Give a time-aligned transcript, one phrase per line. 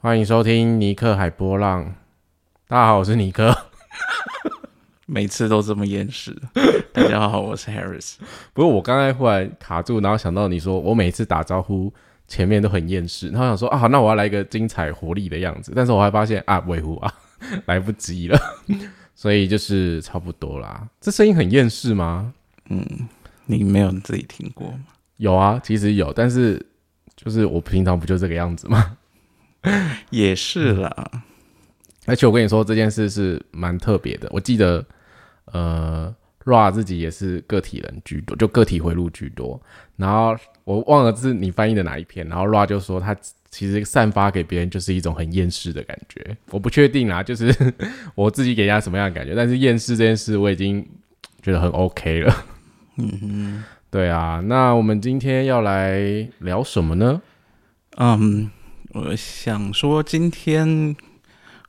[0.00, 1.92] 欢迎收听尼克海波浪。
[2.68, 3.52] 大家好，我是尼克。
[5.06, 6.40] 每次都这么厌世。
[6.94, 8.14] 大家好，我是 Harris。
[8.52, 11.92] 不过我刚才忽然卡住，然后想到你说我每次打招呼
[12.28, 15.72] 前面都很厌世，然后想说啊，那我要来一个精彩活力的样子。
[15.74, 17.12] 但是我还发现啊，维护啊，
[17.66, 18.38] 来不及了。
[19.16, 20.86] 所以就是差不多啦。
[21.00, 22.32] 这声音很厌世吗？
[22.68, 22.86] 嗯，
[23.46, 24.78] 你没有自己听过吗？
[25.16, 26.64] 有啊，其实有，但是
[27.16, 28.96] 就是我平常不就这个样子吗？
[30.10, 31.24] 也是啦。
[32.06, 34.28] 而且我跟你说这件事是蛮特别的。
[34.30, 34.84] 我记得，
[35.46, 39.60] 呃，Ra 自己也是个体人居多，就个体回路居多。
[39.96, 43.14] 然后我忘了是你翻译的哪一篇，然后 Ra 就说他
[43.50, 46.36] 其实散发给别人就是一种很厌世的感觉。
[46.50, 47.54] 我不确定啦，就是
[48.14, 50.86] 我自己给人家什么样的感觉，但是厌世这件事我已经
[51.42, 52.34] 觉得很 OK 了。
[52.96, 53.64] 嗯哼。
[53.90, 57.22] 对啊，那我们今天要来聊什么呢？
[57.96, 58.50] 嗯，
[58.98, 60.96] 我想说，今天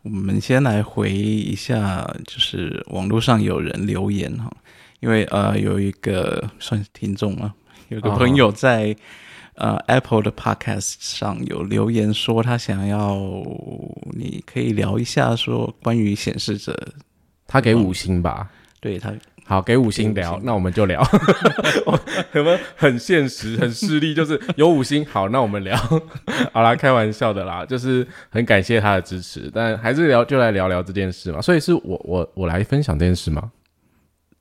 [0.02, 4.52] 我们先来回一下，就是网络上有人留言哈，
[5.00, 7.54] 因为呃，有一个算是听众嘛，
[7.90, 8.96] 有个朋友在
[9.56, 13.16] 呃 Apple 的 Podcast 上有留言说，他想要
[14.12, 16.94] 你可以聊一下说关于显示者，
[17.46, 19.14] 他给五星吧，对他。
[19.50, 21.02] 好，给五星聊，那我们就聊。
[22.36, 25.04] 我们很现实，很势利，就是有五星。
[25.08, 25.76] 好，那我们聊。
[26.54, 31.42] 好啦，开玩笑的啦，就是很感谢他的支持，但还是聊，就来聊聊这件事嘛。
[31.42, 33.52] 所以是我，我，我来分享这件事吗？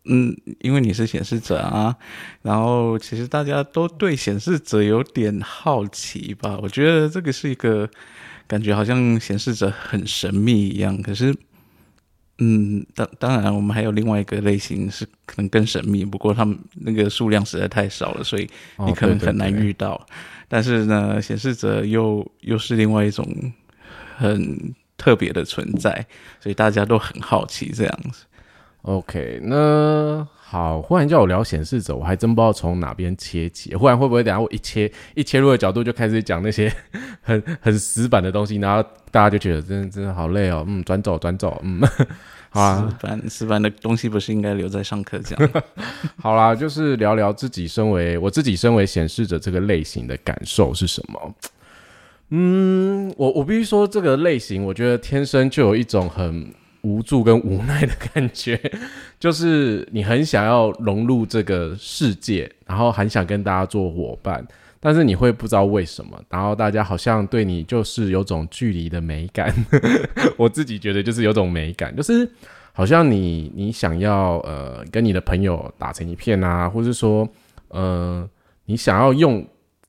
[0.04, 1.96] 嗯，因为你是显示者啊，
[2.42, 6.58] 然后其实大家都对显示者有点好奇吧？
[6.60, 7.88] 我觉得这个是一个
[8.46, 11.34] 感觉，好像显示者很神秘一样，可是。
[12.38, 18.48] 嗯，当当然，我们还有另外一个类型是可能更神秘，不过他们那个数量实在太少了，所以
[18.86, 20.06] 你可能很难遇到。
[20.48, 23.26] 但是呢，显示者又又是另外一种
[24.16, 26.06] 很特别的存在，
[26.40, 28.24] 所以大家都很好奇这样子。
[28.82, 33.74] OK，那好，忽然叫我聊显示者，我还真不知道从哪边切起。
[33.74, 36.72] 忽然会不会等下我一切一切入的角度就开始讲那些
[37.20, 40.64] 很很死板的东西，然后大家就觉得真的真的好累哦。
[40.66, 41.82] 嗯，转走转走，嗯。
[42.50, 45.38] 好啊，死板死板的东西不是应该留在上课讲？
[46.16, 51.34] 好啦，就是聊聊自己身为我自己身为显示者这个类型的感受是什么。
[52.30, 56.50] 嗯，我我必须说，这个类型我觉得天生就有一种很
[56.82, 58.60] 无助跟无奈的感觉，
[59.18, 64.46] 就是你很想要融入这个世界，然后很想跟大家做伙伴。
[64.80, 69.52] 但是你会不知道为什么，然后大家好像对你就是有种距离的美感。
[70.38, 72.30] 我自己觉得就是有种美感，就是
[72.72, 77.28] 好像你你想要呃跟你的朋友打成一片啊，或者说
[77.70, 78.28] 呃
[78.66, 79.44] 你想要用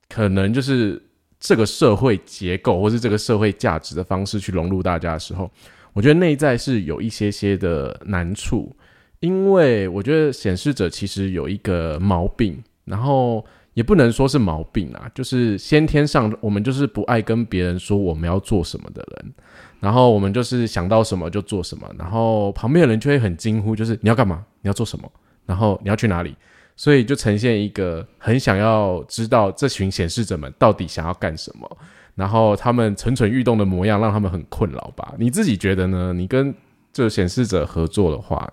[0.08, 1.00] 可能就是
[1.38, 5.48] 这个社会结构或是这个社会价值的方式去融入大家的时候，
[5.92, 8.74] 我觉得内在是有一些些的难处，
[9.20, 13.44] 因为我觉得显示者其实有一个毛病，然后。
[13.74, 19.32] 也不能说是毛病啊，就是先天上我们就是不爱跟别人说我们要做什么的人，
[19.78, 24.44] 然后我们就是想到什么就做什么，然后旁边的人就会很惊呼，就是你要干嘛？
[24.60, 25.10] 你要做什么？
[25.46, 26.34] 然后你要去哪里？
[26.74, 31.78] 所以就呈现一个很想要知道这群显示者们到底想要干什么，
[32.14, 35.14] 然后他们蠢蠢欲动的模样让他们很困扰吧？
[35.18, 36.12] 你自己觉得呢？
[36.12, 36.54] 你跟
[36.92, 38.52] 这显示者合作的话，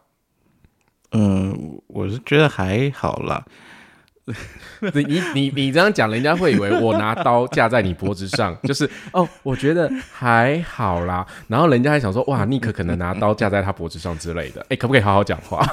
[1.12, 3.44] 嗯，我是觉得还好啦。
[4.94, 11.26] 你你你你这样讲，人家会以为我拿刀架在你脖子上， 就是哦，我觉得还好啦。
[11.48, 14.66] 然后人家还想说，哇，尼克可能拿刀架在他脖子上之类的。
[14.70, 15.66] 哎，可不可以好好讲话？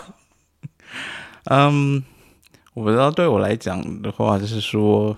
[1.51, 2.03] 嗯，
[2.75, 5.17] 我不知道，对我来讲的话，就是说。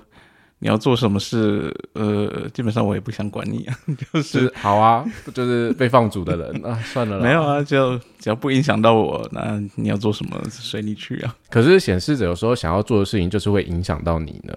[0.58, 1.74] 你要做什么事？
[1.92, 3.78] 呃，基本上我也不想管你啊，
[4.12, 11.36] 就是好啊， 就是被放逐的人啊，算了，没有啊，就只要不影响到我，那你要做什么随你去啊。
[11.50, 14.54] 可是显示者有时候想要做的事情，就是会影响到你呢。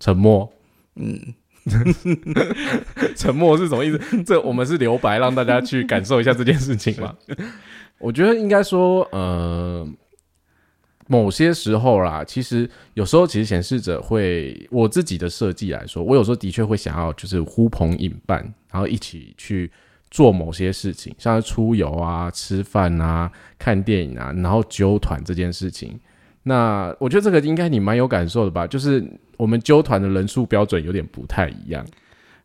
[0.00, 0.52] 沉默，
[0.96, 1.34] 嗯，
[3.14, 4.22] 沉默是什么意思？
[4.24, 7.14] 这我们是留白，让大家去感受一下这件事情嘛。
[7.98, 9.86] 我觉得应该说，呃。
[11.12, 18.38] 某些时候啦，其实有时候其实显示者会，我自己的设计来说，我有时候的确会想要就是呼朋引伴，
[18.70, 19.68] 然后一起去
[20.08, 23.28] 做某些事情，像是出游啊、吃饭啊、
[23.58, 25.98] 看电影啊，然后揪团这件事情。
[26.44, 28.64] 那我觉得这个应该你蛮有感受的吧？
[28.64, 29.04] 就是
[29.36, 31.84] 我们揪团的人数标准有点不太一样。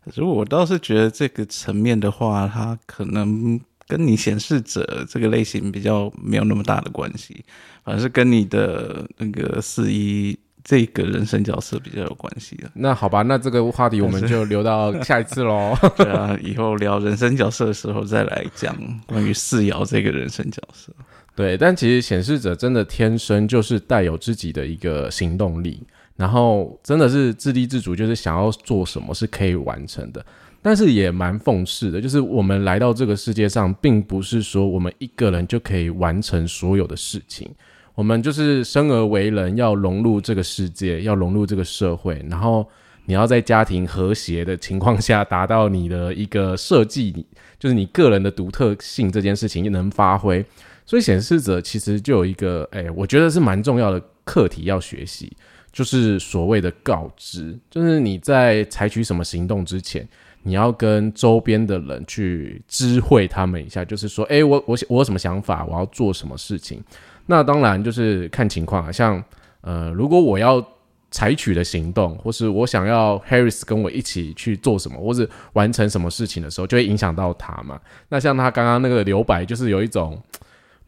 [0.04, 3.62] 可是我倒是觉得这个层面的话，它可能。
[3.88, 7.44] 跟你显示者这个类型比较没有那么大的关系，
[7.84, 12.72] 反而是跟你的那个四一这个人生角色比较有关系的。
[12.74, 15.78] 那好吧，那这个话题我们就留到下一次喽。
[15.96, 20.92] 对啊，以后聊人生角色的时候再来讲关于四爻这个人生角色。
[21.36, 25.84] 对，但其实显示者真的天生就是带有自己的一个行动力，
[26.16, 30.26] 然后真的是自立自主，就是想要做什么是可以完成的。
[30.66, 37.48] 但是也蛮讽刺的，就是我们来到这个世界上，并不是说我们一个人就可以完成所有的事情。
[37.94, 42.68] 我们就是生而为人，要融入这个世界，要融入这个社会，然后
[43.06, 47.14] 你要在家庭和谐的情况下，达到你的一个设计，
[47.60, 50.44] 就是你个人的独特性这件事情能发挥。
[50.84, 55.32] 所以显示者其实就有一个，哎，我觉得是蛮重要的课题要学习，
[55.72, 60.08] 就是所谓的告知，就是你在采取什么行动之前，
[60.48, 66.80] 你要跟周边的人去知会他们一下，就是说，哎，我我我有什么想法，我要做什么事情。
[67.26, 69.22] 那当然就是看情况啊，像
[69.62, 70.64] 呃，如果我要
[71.10, 77.82] 采取的行动，或是我想要 Harris 跟我一起去做什么，或是完成什么事情的时候，就会影响到他嘛。
[78.10, 80.22] 那像他刚刚那个留白，就是有一种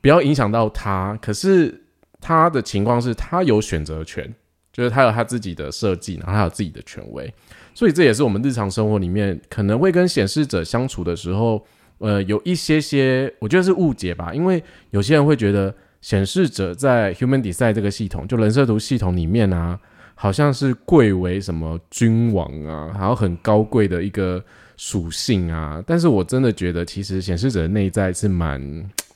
[0.01, 1.81] 不要影响到他，可是
[2.21, 4.31] 他的情况是他有选择权，
[4.71, 7.33] 就是他有他自己的设计，然后他有自己的权威，
[7.77, 11.63] 所以这也是我们日常生活里面可能会跟显示者相处的时候，
[11.99, 15.71] 呃，有一些些我觉得是误解吧，因为有些人会觉得。
[15.99, 19.77] 显示者在 Human Design 这个系统，就人设图系统里面啊，
[20.13, 24.41] 好像是贵为什么君王啊，还有很高贵的一个
[24.77, 25.83] 属性啊。
[25.87, 28.61] 但是我真的觉得，其实显示者的内在是蛮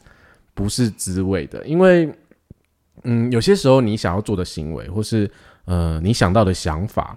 [0.55, 2.11] 不是滋味的，因为，
[3.03, 5.29] 嗯，有些时候你想要做的行为，或是
[5.65, 7.15] 呃你想到的想法，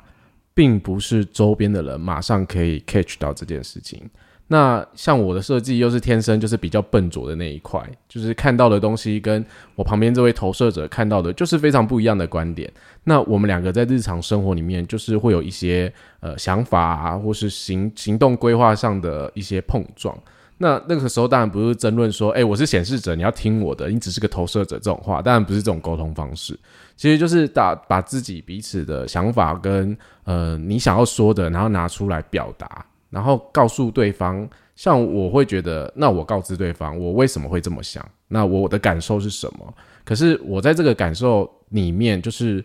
[0.54, 4.08] 并不是周边的人马上可以 catch 到这件事情。
[4.46, 12.70] 那像我的设计又是天生就是比较笨拙的那一块，就是看到的东西跟我旁边这位投射者看到的，就是非常不一样的观点。
[13.04, 15.90] 那我们两个在日常生活里面，就是会有一些
[16.20, 20.16] 呃想法啊，或是行行动规划上的一些碰撞。
[20.58, 26.56] 那那个时候当然不是争论说，哎，我是显示者，你要听我的，你只是个投射者这种话，当然不是这种沟通方式。
[26.96, 32.84] 其实就是打把自己彼此的想法跟呃你想要说的，然后拿出来表达。
[33.10, 34.44] 然后告诉对方，
[34.74, 38.04] 像我会觉得，那我告知对方，我为什么会这么想？
[38.26, 39.72] 那我的感受是什么？
[40.04, 42.64] 可是我在这个感受里面，就是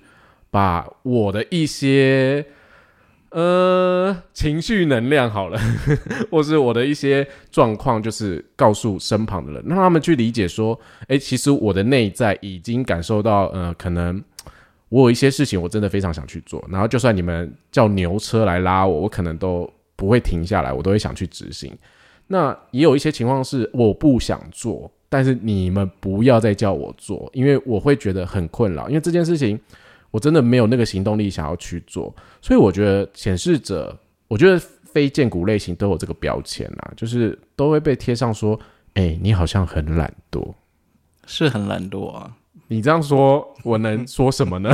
[0.49, 2.43] 把我的一些
[3.31, 5.59] 呃情绪能量好了，
[6.31, 14.23] 或是我的一些状况，就是告诉身旁的人，让他们去理解说，哎，其实我的内在已经感受到，呃，可能
[14.89, 16.63] 我有一些事情，我真的非常想去做。
[16.69, 19.69] 然后，就算你们叫牛车来拉我，我可能都。
[19.99, 21.77] 不会停下来，我都会想去执行。
[22.27, 28.87] 那也有一些情况是我不想做，但是你们不要再叫我做，因为我会觉得很困扰。
[28.87, 29.59] 因为这件事情
[30.11, 33.97] 我真的没有那个行动力想要去做，所以我觉得显示者，
[34.27, 38.59] 我觉得非荐股类型都有这个标签啊，就是都会被贴上说，
[38.95, 40.53] 哎，你好像很懒惰，
[41.25, 42.35] 是很懒惰啊。
[42.71, 44.71] 你这样说，我能说什么呢？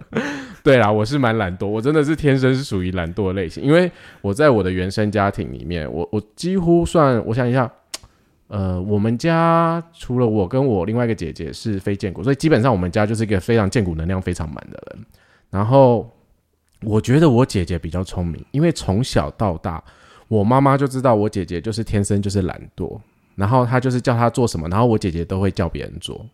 [0.64, 3.62] 对啦，我是蛮懒惰，我真的是天生是属于懒惰的类型。
[3.62, 3.90] 因为
[4.22, 7.70] 我在我的原生家庭里面，我我几乎算，我想一下，
[8.48, 15.04] 呃，我们家除了我跟我另外一个姐姐是非荐股，所以基本上我们家就是一个非常荐股能量非常满的人。
[15.50, 16.08] 然后
[16.82, 19.82] 我觉得我姐姐比较聪明，因为从小到大，
[20.28, 22.98] 我妈妈就知道我姐姐就是天生就是懒惰，
[23.34, 26.24] 然后她就是叫她做什么，然后我姐姐都会叫别人做。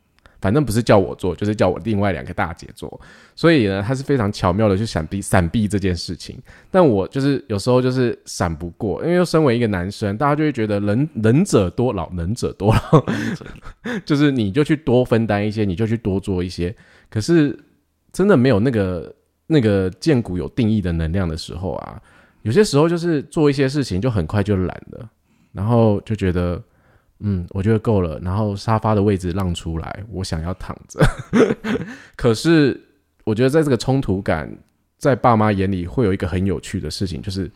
[0.43, 3.01] 反正不是叫我做，就是叫我另外两个大姐做，
[3.37, 6.37] 所以呢，他是非常巧妙的去闪避闪避这件事情。
[6.69, 13.05] 但我就是有时候就是闪不过，因为身为一个男生，大家就会觉得能能者多劳，能者多劳，
[14.05, 16.75] 就是你就去多分担一些，你就去多做一些。
[17.09, 17.57] 可是
[18.13, 19.15] 真的没有那个
[19.47, 22.03] 那个剑骨有定义的能量的时候啊，
[22.43, 25.09] 有些时候就是做一些事情就很快就懒了，
[25.53, 26.61] 然后就觉得。
[27.23, 28.19] 嗯，我觉得够了。
[28.21, 31.01] 然后沙发的位置让出来，我想要躺着。
[32.17, 32.81] 可是
[33.25, 34.53] 我觉得在这个冲突感，
[34.99, 37.51] 在爸妈眼里会有一个很有趣的事情，就是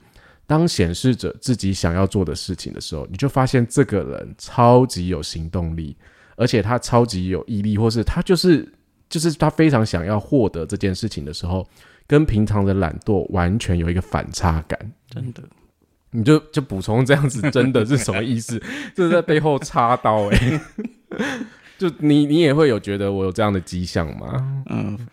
[0.46, 5.96] 当显示着自己想要做的事情的时候，你就发现这个人超级有行动力，
[6.36, 8.72] 而且他超级有毅力，或是他就是
[9.08, 11.68] 就是他非常想要获得这件事情的时候，
[12.06, 14.78] 跟平常的懒惰完全有一个反差感，
[15.10, 15.42] 真的。
[16.16, 18.58] 你就就补充这样子，真的是什么意思？
[18.96, 20.60] 这是在背后插刀哎！
[21.76, 24.64] 就你你也会有觉得我有这样的迹象吗？
[24.70, 25.06] 嗯，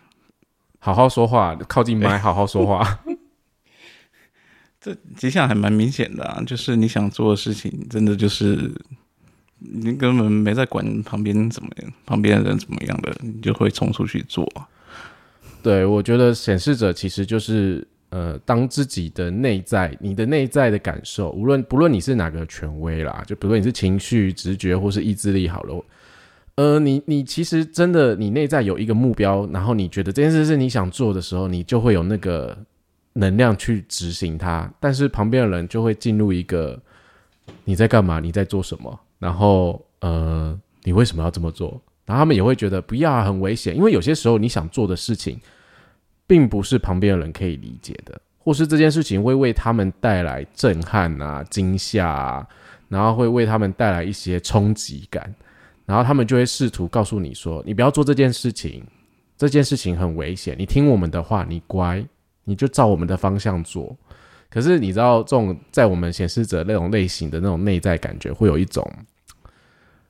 [0.78, 3.00] 好好说话，靠近麦， 好好说话。
[4.80, 8.72] 这迹象还蛮明显的啊，就是你想做的事情，真的就是
[9.58, 14.50] 你根本没在管旁边怎么样，旁边的人怎么样的，你就会冲出去做。
[15.62, 25.84] 对，我觉得显示者其实就是呃，当自己的内在，你的内在的感受，无论不论你是哪个权威啦，就不论你是情绪、直觉或是意志力，好了，
[26.54, 32.56] 呃，你你其实真的你内在有一个目标，然后你觉得这件事是你想做的时候，你就会有那个
[33.14, 34.72] 能量去执行它。
[34.78, 36.80] 但是旁边的人就会进入一个
[37.64, 38.20] 你在干嘛？
[38.20, 38.96] 你在做什么？
[39.18, 41.82] 然后呃，你为什么要这么做？
[42.06, 45.36] 然后他们也会觉得不要啊，很危险，因为有些时候你想做的事情，
[46.26, 52.48] 并不是旁边的人可以理解的，或是这件事情会为他们带来震撼啊、惊吓啊，
[52.88, 55.34] 然后会为他们带来一些冲击感，
[55.84, 58.82] 然后他们就会试图告诉你说：“你不要做这件事情，
[59.36, 62.02] 这件事情很危险，你听我们的话，你乖，
[62.44, 63.94] 你就照我们的方向做。”
[64.48, 68.88] 可是你知道，这种在我们显示者那种类型的那种内在感觉，会有一种，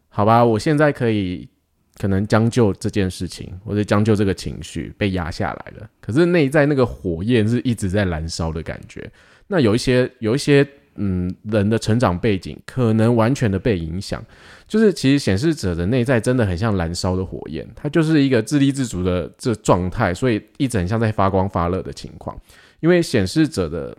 [0.09, 1.49] 好吧，我现在可以。
[1.99, 5.89] 可能将就这件事情，或者将就这个情绪被压下来了。
[6.01, 9.11] 可是内在那个火焰是一直在燃烧的感觉。
[9.47, 14.25] 那有一些有一些嗯人的成长背景，可能完全的被影响。
[14.67, 22.37] 就是其实显示者的内在真的很像燃烧的火焰，它就是一个自立自主的这状态，所以一整像在发光发热的情况。
[22.81, 23.97] 因为显示者的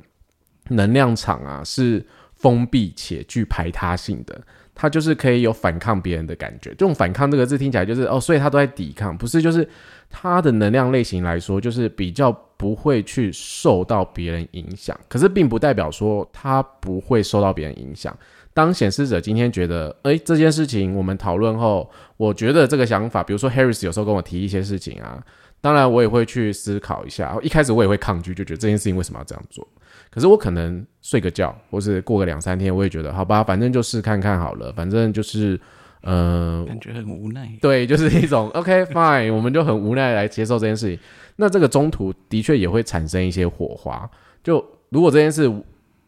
[0.70, 4.42] 能量场啊是封闭且具排他性的。
[4.76, 9.42] 他就是可以有反抗别人的感觉，这种反抗这个字听起来就是哦，所以他都在抵抗，不是？
[9.42, 9.68] 就是
[10.10, 15.00] 他的能量类型来说，就是比较不会去受到别人影响。
[15.08, 18.16] 可是并不代表说他不会受到别人影响。
[18.54, 25.22] 当显示者今天觉得，哎，这件事情我们讨论后，我觉得这个想法，比如说 Harris 有时候跟我提一些事情啊，
[25.60, 27.38] 当然我也会去思考一下。
[27.42, 29.68] 一开始我也会抗拒，就觉得这件事情为什么要这样做？
[30.16, 34.72] 可是我可能睡个觉，或是过个两三天，我也觉得好吧，反正就试看看好了。
[34.72, 35.60] 反正就是，
[36.02, 37.52] 呃，感觉很无奈。
[37.62, 40.98] 对，就是一种 OK fine，我们就很无奈来接受这件事情。
[41.36, 44.10] 那这个中途的确也会产生一些火花。
[44.42, 45.52] 就如果这件事。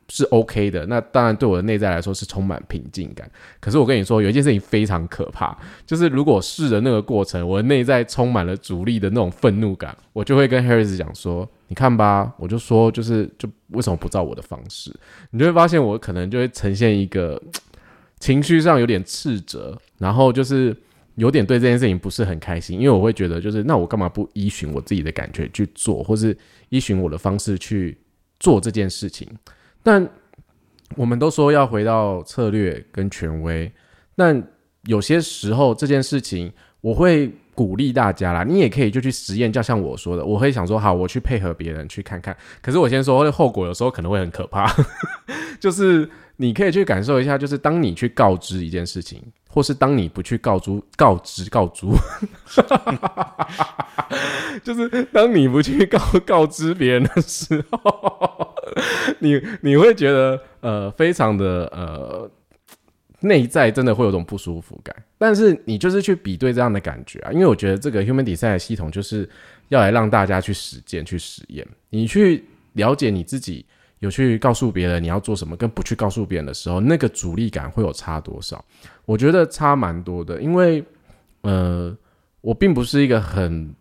[0.09, 3.29] 是 OK 的，那当然对我的内在来说是充满平静感。
[3.59, 14.93] 可是我跟你说，有一件事情非常可怕，就是如果试的那个过程，我的内在充满了阻力的那种愤怒感，我就会跟 Harris 讲说：“你看吧，我就说就是就为什么不照我的方式？”
[15.31, 17.41] 你就会发现我可能就会呈现一个
[18.19, 20.75] 情绪上有点斥责，然后就是
[21.15, 26.37] 有点对这件事情不是很开心，因为我会觉得就是那我干嘛不依循我自己的感觉去做，或是
[26.69, 27.97] 依循我的方式去
[28.39, 29.27] 做这件事情？
[29.87, 30.05] 但
[30.97, 33.71] 我们都说要回到策略跟权威，
[34.17, 34.45] 但
[34.83, 36.51] 有些时候这件事情，
[36.81, 42.35] 我会鼓励大家啦，你也可以就去实验，就像我说的，我会想说，好，我去配合别人去看看。
[42.61, 44.69] 可是我先说，后果有时候可能会很可怕，
[45.57, 51.87] 就是你可以去感受一下，就是当你去告知一件事情，或是当你不去告知、告知、告知，
[54.65, 58.53] 就是当你不去告告知别人的时候。
[59.19, 62.29] 你你会觉得呃非常的呃
[63.21, 69.27] 内在真的会有种不舒服感，但是你就是去比对这样的感觉啊，因为我觉得这个 Human Design 系统就是
[69.69, 73.65] 要来让大家去实践去实验，你去了解你自己
[73.99, 78.63] 有去告诉别人你要做什么，跟不去告诉别人的时候，那个阻力感会有差多少？
[79.05, 80.83] 我觉得差蛮多的，因为
[81.41, 81.97] 呃
[82.41, 83.73] 我并不是一个很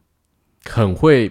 [0.64, 1.30] 很会。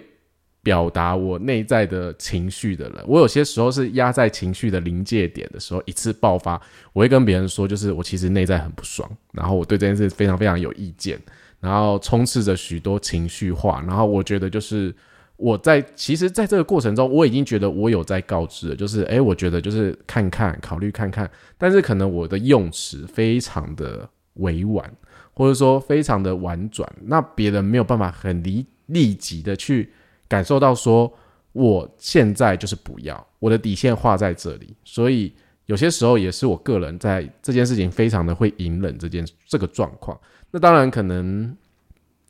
[0.66, 6.60] 表达我内在的情绪的人，我有些时候是压在情绪的临界点的时候，一次爆发，
[6.92, 11.16] 我会跟别人说，就是我其实内在很不爽，然后我对这件事非常非常有意见，
[11.60, 14.92] 然后充斥着许多情绪化，然后我觉得就是
[15.36, 24.92] 我在其实在这个过程中，我已经觉得我有在告知了，就是诶，我觉得就是看看考虑看看，但是可能我的用词非常的委婉，
[25.32, 29.92] 或者说非常的婉转，那别人没有办法很立立即的去。
[30.28, 31.12] 感受到说，
[31.52, 35.32] 我现在就是不要我的底线画在这里，所以
[35.66, 40.18] 有些时候也是我个人在这件事情非常的会隐忍这件这个状况。
[40.50, 41.56] 那当然可能，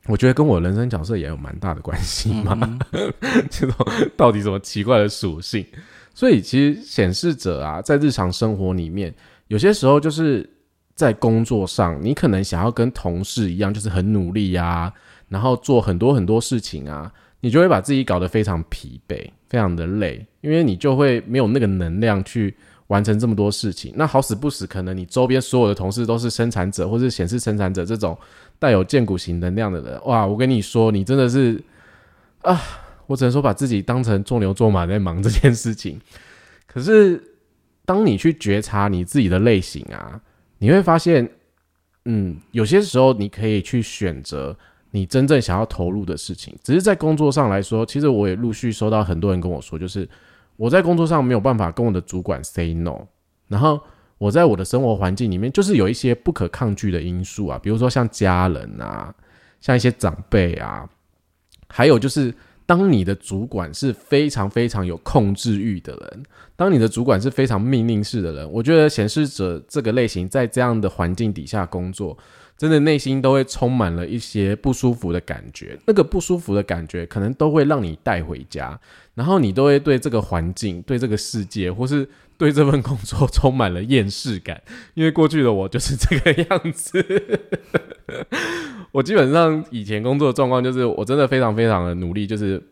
[0.07, 2.79] 我觉得跟我人生角色也有蛮大的关系嘛，
[3.51, 3.75] 这种
[4.17, 5.65] 到底什么奇怪的属性？
[6.15, 9.15] 所以其实显示者啊，在日常生活里面，
[9.49, 10.49] 有些时候就是
[10.95, 14.91] 在工作上，你可能想要跟同事一样，就是很努力呀，
[15.29, 17.13] 然后做很多很多事情啊。
[17.47, 22.53] 你就会把自己搞得非常疲惫，非常的累，因为你就会没有那个能量去
[22.89, 23.93] 完成这么多事情。
[23.95, 28.19] 那好死不死，可能你周边所有的同事都是生产者，或是显示生产者这种
[28.59, 30.05] 带有剑骨型能量的人。
[30.07, 31.63] 哇，我跟你说，你真的是
[32.43, 32.61] 啊，
[33.07, 36.01] 我只能说把自己当成做牛做马在忙这件事情。
[36.67, 37.23] 可是，
[37.85, 40.21] 当你去觉察你自己的类型啊，
[40.59, 41.31] 你会发现，
[42.07, 44.59] 嗯，有些时候你可以去选择。
[44.97, 46.57] 你真正想要投入的事情。
[46.63, 50.09] 只是在工作上来说，其实我也陆续收到很多人跟我说，就是
[50.57, 53.07] 我在工作上没有办法跟我的主管 say no，
[53.49, 53.79] 然后
[54.17, 59.15] 我在我的生活环境里面，就是有一些不可抗拒的因素啊，比如说像家人啊，
[59.61, 60.89] 像一些长辈啊，
[61.69, 62.35] 还有就是。
[62.69, 66.23] 当你的主管是非常非常有控制欲的人，
[66.57, 72.19] 当你的主管是非常命令式的人，我觉得显示者这个类型在这样的环境底下工作，
[72.57, 75.79] 真的内心都会充满了一些不舒服的感觉。
[75.87, 78.79] 那个不舒服的感觉，可能都会让你带回家，
[79.15, 82.09] 然后你都会对这个环境、对这个世界，或是
[82.39, 84.61] 对这份工作充满了厌世感。
[84.95, 87.05] 因为过去的我就是这个样子。
[88.93, 92.63] 我基本上以前工作的状况就是，我真的非常非常的努力，就是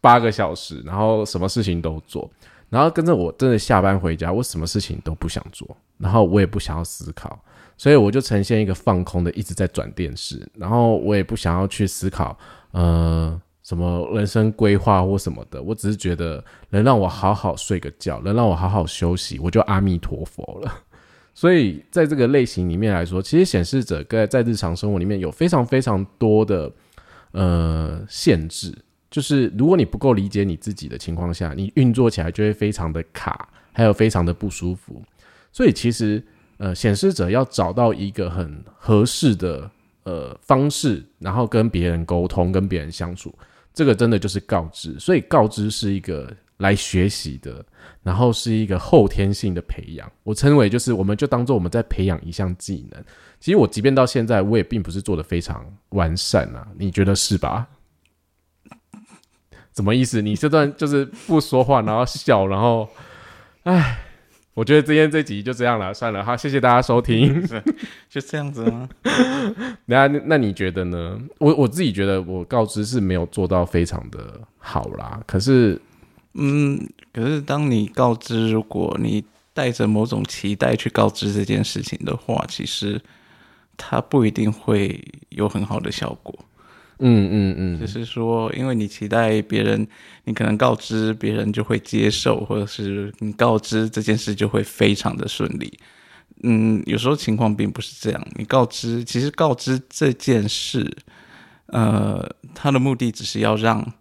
[0.00, 2.30] 八个小时，然后什么事情都做，
[2.70, 7.38] 然后跟着我真的下班回家，我什么事情都不想做，然后我也不想要思考，
[7.76, 12.38] 所以我就呈现一个放空的，一直在转电视，然后我也不想要去思考，
[12.72, 20.72] 呃，什么人生规划或什么的，我只是觉得能让我好好睡个觉，能让我好好休息，我就阿弥陀佛了。
[21.36, 26.70] 所以，在这个类型里面来说，其实显示者在在日常生活里面有非常非常多的
[27.32, 28.72] 呃限制，
[29.10, 35.02] 就是如果你不够理解你自己的情况下，你运作起来就会非常的卡，还有非常的不舒服。
[35.50, 36.22] 所以，其实
[36.64, 39.70] 呃，显示者要找到一个很合适的
[40.04, 43.34] 呃方式，然后跟别人沟通、跟别人相处，
[43.74, 44.98] 这个真的就是告知。
[44.98, 46.34] 所以，告知是一个。
[46.58, 47.62] 来学习的，
[48.00, 53.04] 然后是一个后天性的培养，我称为就是，我们就当做我们在培养一项技能。
[53.40, 57.66] 其实我即便到现在，我也并不是做的非常完善啊，你觉得是吧？
[59.74, 60.22] 什么意思？
[60.22, 62.88] 你这段就是不说话，然后笑，然后，
[63.64, 64.03] 唉，
[64.54, 67.46] 我觉得今天这集就这样了，算了，好，谢谢大家收听，
[68.08, 68.88] 就这样子吗？
[69.86, 71.20] 那那你觉得呢？
[71.38, 75.80] 我我自己觉得我告知是没有做到非常的好啦，可是。
[76.36, 76.76] 嗯，
[77.12, 83.00] 可是当你告知，如果你带着某种期待去告知这件事情的话，其实
[83.76, 86.36] 它不一定会有很好的效果。
[87.06, 89.86] 嗯嗯嗯，就是说，因为你期待别人，
[90.24, 95.72] 你可能告知别人就会接受，或者是你告知这件事就会非常的顺利。
[96.42, 98.26] 嗯，有时候情况并不是这样。
[98.36, 100.90] 你告知，其实告知这件事，
[101.66, 103.92] 呃，他的目的只是要让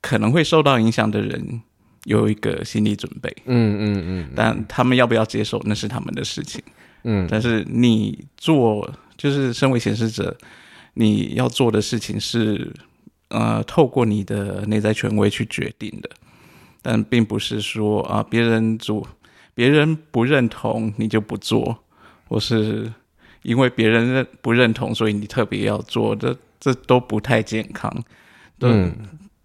[0.00, 1.62] 可能会受到影响的人。
[2.04, 6.62] 有一个心理准备，嗯嗯嗯，但他们要不要接受那是他们的事情，
[7.02, 10.34] 嗯，但是你做就是身为显示者，
[10.98, 12.72] 你要做的事情是，
[13.28, 16.10] 呃，透过你的内在权威去决定的，
[16.82, 19.06] 但并不是说啊，别人做，
[19.54, 21.78] 别人不认同你就不做，
[22.26, 22.92] 或是
[23.42, 28.04] 因为别人认不认同，所以你特别要做，这这都不太健康，
[28.60, 28.92] 嗯。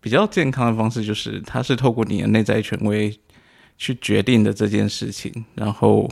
[0.03, 3.17] 比较健康的方式就是，它是透过你的内在权威
[3.77, 6.09] 去决定的这件事情，然后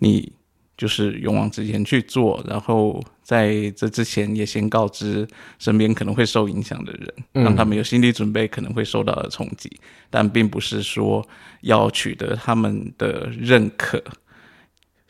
[0.00, 0.30] 你
[0.76, 5.26] 就是勇往直前去做，然后在这之前也先告知
[5.58, 9.70] 身边可能会受影响的人，让他们有心理准备可能会受到的冲击，
[10.10, 11.26] 但并不是说
[11.62, 14.02] 要取得他们的认可。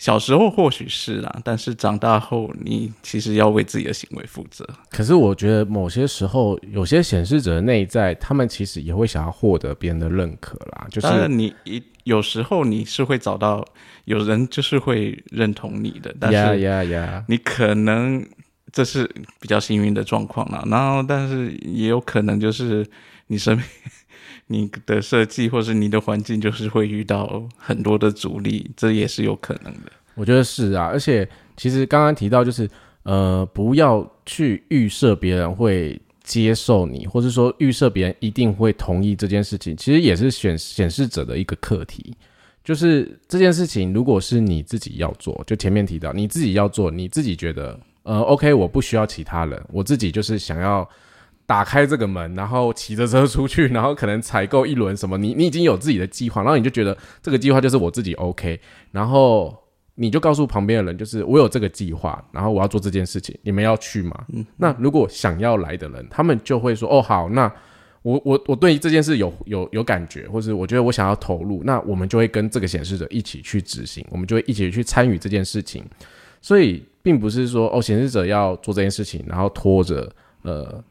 [0.02, 4.68] 小时候或许是啊，但是长大后你其实要为自己的行为负责。
[4.90, 10.88] 可是我觉得某些时候，有些显示者的内在，他们其实也会想要获得别人的认可啦。
[10.90, 13.64] 就是你一有时候你是会找到
[14.04, 18.26] 有人就是会认同你的，但是你可能
[18.72, 20.64] 这是比较幸运的状况啦。
[20.66, 22.84] 然后，但是也有可能就是
[23.28, 23.64] 你身边。
[24.52, 29.90] 你的设计或是你的环境，就是会遇到很多的阻力，这也是有可能的。
[30.14, 32.68] 我觉得是啊，而且其实刚刚提到，就是
[33.04, 42.14] 呃，不要去预设别人会接受你，或者说预设别人一定会同意这件事情，其实也是显显示者的一个课题。
[42.62, 50.88] 就是这件事情，如果是你自己要做，就前面提到你自己要做，你自己觉得呃，OK，我不需要其他人，我自己就是想要。
[51.44, 58.58] 打开这个门，然后骑着车出去，然后可能采购一轮什么，你你已经有自己的计划，然后你就觉得这个计划就是我自己 OK，
[58.90, 59.54] 然后
[59.96, 64.24] 你就告诉旁边的人，就是我有这个计划，然后我要做这件事情，你们要去吗？
[64.32, 67.52] 嗯，那如果想要来的人，他们就会说，哦好，那
[68.00, 75.84] 我我我对这件事有有有感觉，或是我觉得我想要投入，那我们就会跟这个显示者一起去执行，我们就会一起去参与这件事情，
[76.40, 80.10] 所以并不是说哦显示者要做这件事情，然后拖着
[80.42, 80.82] 呃。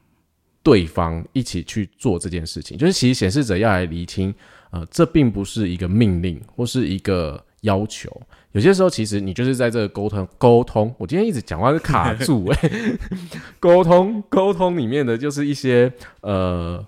[0.64, 4.34] 对方一起去做这件事情，就是其实显示者要来厘清，
[4.72, 8.10] 呃，这并不是一个命令或是一个要求。
[8.52, 10.94] 有些时候，其实你就是在这个沟通沟通。
[10.98, 12.72] 我今天一直讲话是卡住哎，
[13.60, 16.86] 沟通沟通里面的就是一些呃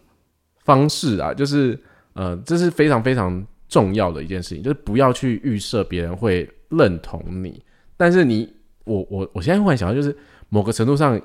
[0.66, 1.80] 方式啊，就是
[2.14, 7.64] 呃这是非常非常重要的一件事情，就是不要去预设别人会认同你。
[7.96, 10.16] 但是你我我我现在忽然想到，就是
[10.50, 11.20] 某个程度上，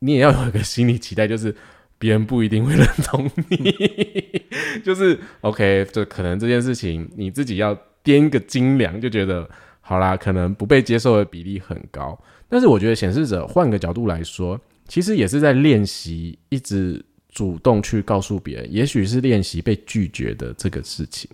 [0.00, 1.54] 你也要有一个心理期待，就是
[1.98, 3.74] 别人不一定会认同你。
[4.84, 7.76] 就是 OK，就可能这件事情你自己要。
[8.02, 9.46] 掂个斤两就觉得
[9.82, 12.18] 好啦，可能不被接受的比例很高。
[12.48, 14.58] 但是我觉得显示者换个角度来说，
[14.88, 21.30] 其实也是在练习，一直主动去告诉别人，也许是练习被拒绝的这个事情，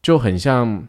[0.00, 0.86] 就很像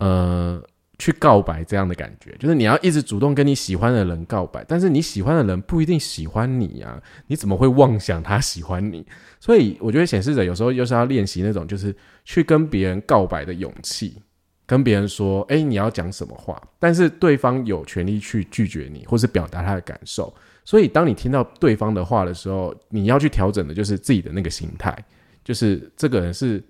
[0.00, 0.62] 呃
[0.98, 2.34] 去告白这样的感觉。
[2.38, 9.04] 就是你要一直主动跟你喜欢的人告白，但是你喜欢的人不一定喜欢你呀，你怎么会妄想他喜欢你？
[9.38, 14.20] 所以我觉得显示者有时候又是要练习那种，就是去跟别人告白的勇气，
[14.64, 20.34] 跟别人说，哎，你要讲什么话，但是对方有权利去拒绝你，或是表达他的感受。
[20.64, 24.96] 所以当你听到对方的话的时候，你要去调整的就是自己的那个心态，
[25.44, 26.60] 就是这个人是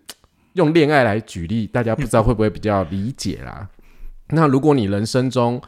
[0.53, 3.67] 用恋爱来举例，大家不知道会不会比较理解啦？
[4.29, 5.61] 那如果你人生中，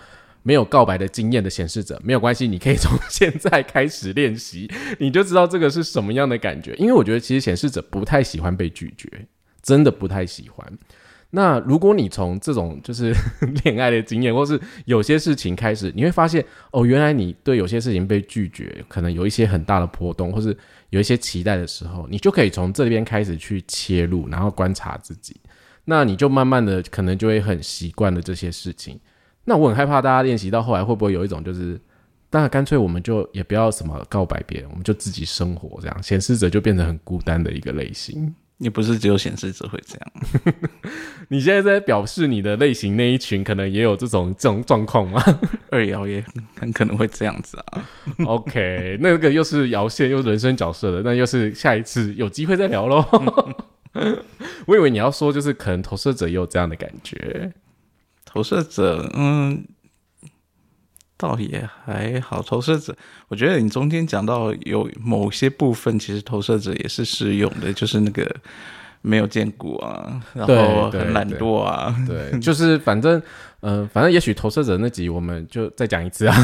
[0.43, 6.75] 没有告白的经验的显示者没有关系，你可以从现在开始练习，你就知道这个是什么样的感觉。
[6.77, 9.11] 因为我觉得其实显示者不太喜欢被拒绝，
[9.63, 10.67] 真的不太喜欢。
[11.31, 13.13] 那如果你从这种就是
[13.63, 20.57] 恋爱的经验，或是有些事情开始，你会发现哦，原来你对有些事情被拒绝，可能有一些很大的波动，或是
[20.89, 25.37] 有一些期待的时候，你就可以从这边开始去切入，然后观察自己。
[25.91, 29.01] 那你就慢慢的可能就会很习惯了这些事情。
[29.47, 31.81] 那我很害怕大家练习到后来会不会有一种就是，
[32.31, 38.35] 那干脆我们就也不要什么告白别人，我们就自己生活这样，显示者就变成很孤单的一个类型。
[38.59, 40.13] 也不是只有显示者会这样，
[41.29, 45.23] 你现在在表示你的类型那一群可能也有这种这种状况吗？
[45.71, 46.25] 二爻也
[46.59, 47.89] 很可能会这样子啊。
[48.27, 53.01] OK，那个又是摇线又人生角色的，那又是下一次有机会再聊喽。
[54.67, 57.53] 我以为你要说就是可能投射者也有这样的感觉。
[58.25, 59.65] 投射者，嗯，
[61.17, 62.43] 倒也还好。
[62.43, 62.95] 投射者，
[63.29, 68.31] 我觉得你中间讲到有某些部分，其实投射者也是适用的，就是那个
[69.01, 73.21] 没有见过啊，然后很懒惰啊，对， 就是反正，
[73.61, 76.37] 嗯，反正也许投射者那集我们就再讲一次啊，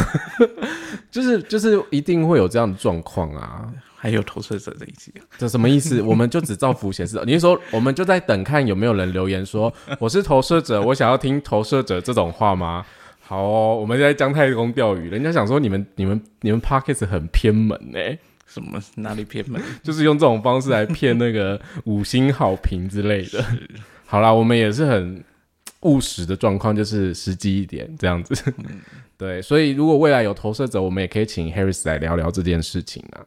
[1.12, 3.70] 就是就是一定会有这样的状况啊。
[4.04, 6.00] 还有投射者这一集，这什么意思？
[6.04, 7.18] 我们就只造福显示。
[7.24, 12.84] 你是说，我们就在等看有没有人留言说我是投射者，我想要听投射者这种话吗？
[13.22, 17.98] 好，哦，我们在姜太公钓鱼，人家想说你们、你们、你们 Pockets 很偏门呢？
[18.46, 19.58] 什么哪里偏门？
[19.82, 23.42] 就是用这种方式来骗那个五星好评之类的。
[24.04, 25.24] 好啦，我们也是很
[25.80, 28.52] 务实的状况，就是实际一点这样子。
[29.16, 33.24] 对，所以如果未来有投射者，我们也可以请 Harris 来聊聊这件事情啊。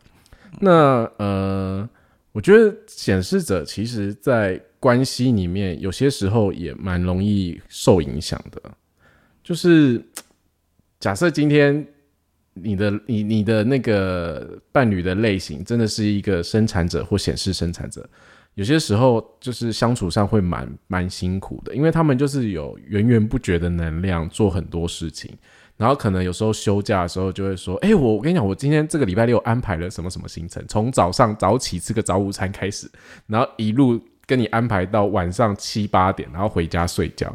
[0.59, 1.87] 那呃，
[2.31, 8.61] 我觉得显示者其实，在关系里面，有些时候也蛮容易受影响的。
[9.43, 10.03] 就是
[10.99, 11.85] 假设今天
[12.53, 18.07] 你的你你的那个伴侣的类型，真的是一个生产者或显示生产者，
[18.55, 25.31] 有些时候就是相处上会蛮蛮辛苦的，因为他们就是有源源不绝的能量，做很多事情。
[25.77, 32.89] 然后可能有时候休假的时候就会说，哎，我我跟你讲，我今天这个礼拜六安排了什么什么行程，从早上早起吃个早午餐开始，
[33.27, 37.27] 然后一路跟你安排到晚上七八点，然后回家睡觉。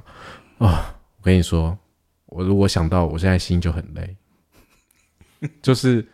[0.59, 1.79] 啊，我跟你说，
[2.27, 4.17] 我如果想到我现在心就很累，
[5.63, 6.05] 就是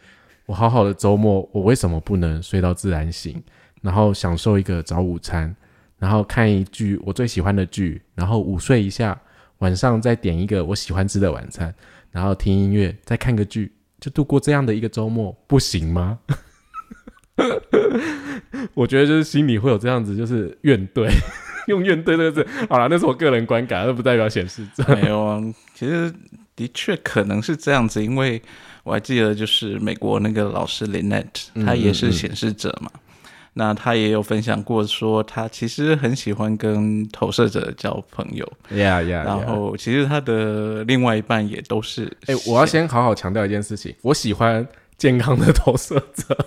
[0.44, 3.42] 我好好的周末，我为什么不能睡到自然醒，
[3.80, 5.56] 然后享受一个早午餐，
[5.98, 9.18] 然后看一句我最喜欢的剧，然后午睡一下，
[9.58, 11.74] 晚上再点一个我喜欢吃的晚餐。
[12.18, 16.18] 然后听音乐，再看个剧，就度过这样的一个周末，不行吗？
[18.74, 21.08] 我觉得就是心里会有这样子，就是怨怼，
[21.68, 22.44] 用怨怼这个字。
[22.68, 24.66] 好了，那是我个人观感，那不代表显示。
[24.88, 25.40] 没有啊，
[25.74, 26.12] 其实
[26.56, 28.42] 的确可能是这样子，因为
[28.82, 32.90] 我还记得，就是美国那个老师 Lynette，他也是显示者嘛。
[33.60, 38.48] 那他也有分享过，说他其实很喜欢跟投射者交朋友。
[38.70, 39.24] Yeah, yeah.
[39.24, 42.16] 然后其实他的另外一半也都是。
[42.26, 44.64] 哎，我要先好好强调一件事情，我喜欢
[44.96, 46.38] 健康的投射者，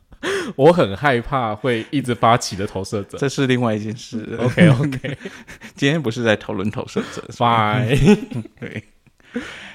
[0.56, 4.26] 我很害怕会一直发起的投射者，这是另外一件事。
[4.40, 5.18] OK, OK.
[5.76, 7.22] 今天不是在讨论投射者。
[7.28, 8.18] Fine，
[8.58, 8.84] 对。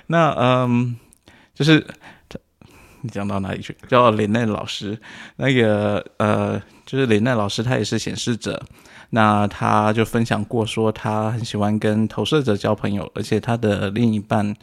[0.08, 0.98] 那嗯，
[1.54, 1.86] 就是。
[3.02, 3.74] 你讲到哪里去？
[3.88, 5.00] 叫林奈老师，
[5.38, 8.60] 那个呃，就是林奈老师，他也是显示者。
[9.12, 14.56] 那他就分享过说，他很喜欢跟投射者交朋友，而且他的另一半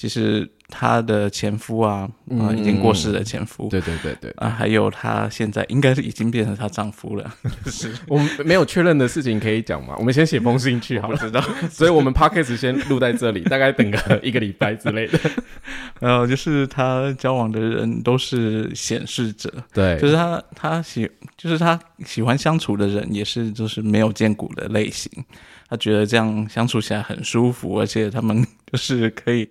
[0.00, 0.48] 其实。
[0.72, 2.08] 她的前夫啊，
[2.38, 7.34] 啊，已经过世的前夫，对对对对啊，还有她现在应该是已经变成她丈夫了。
[7.66, 9.96] 是我们没有确认的事情可以讲吗？
[9.98, 11.40] 我们先写封信去， 好知道。
[11.68, 15.18] 所以我们 podcast 先录在这里，大概等个一个礼拜之类的。
[15.98, 25.10] 然后就是她交往的人都是显示者，对，就是他他喜，就是他喜欢相处的人也是就是没有见骨的类型，
[25.68, 29.50] 她觉得这样相处起来很舒服，而且他们就是可以。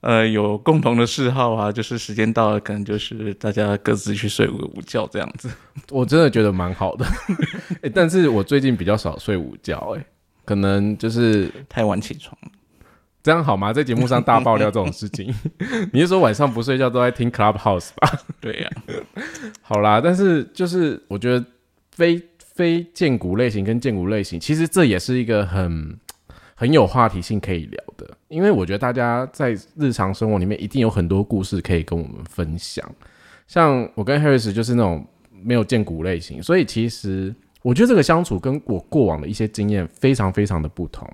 [0.00, 5.50] 呃，有共同的嗜好啊，就是时间到了，可能就是大家各自去睡个午觉这样子。
[5.90, 7.04] 我真的觉得蛮好的，
[7.92, 10.04] 但是我最近比较少睡午觉，哎，
[10.44, 12.36] 可能就是太晚起床
[13.24, 13.72] 这样好吗？
[13.72, 15.34] 在节目上大爆料这种事情，
[15.92, 18.20] 你是说晚上不睡觉都在听 Clubhouse 吧？
[18.40, 18.70] 对呀，
[19.62, 21.44] 好啦，但是就是我觉得
[21.90, 22.22] 非
[22.54, 25.98] 非建股类型跟建股类型，其实这也是一个很。
[26.60, 32.84] 很有话题性可以聊的，因为我觉得大家在日常生活里面一定有很多故事可以跟我们分享。
[33.46, 41.08] 像我跟 Harris 就是那种没有见骨类型，所以其实我觉得这个相处跟我过往的一些经验非常非常的不同。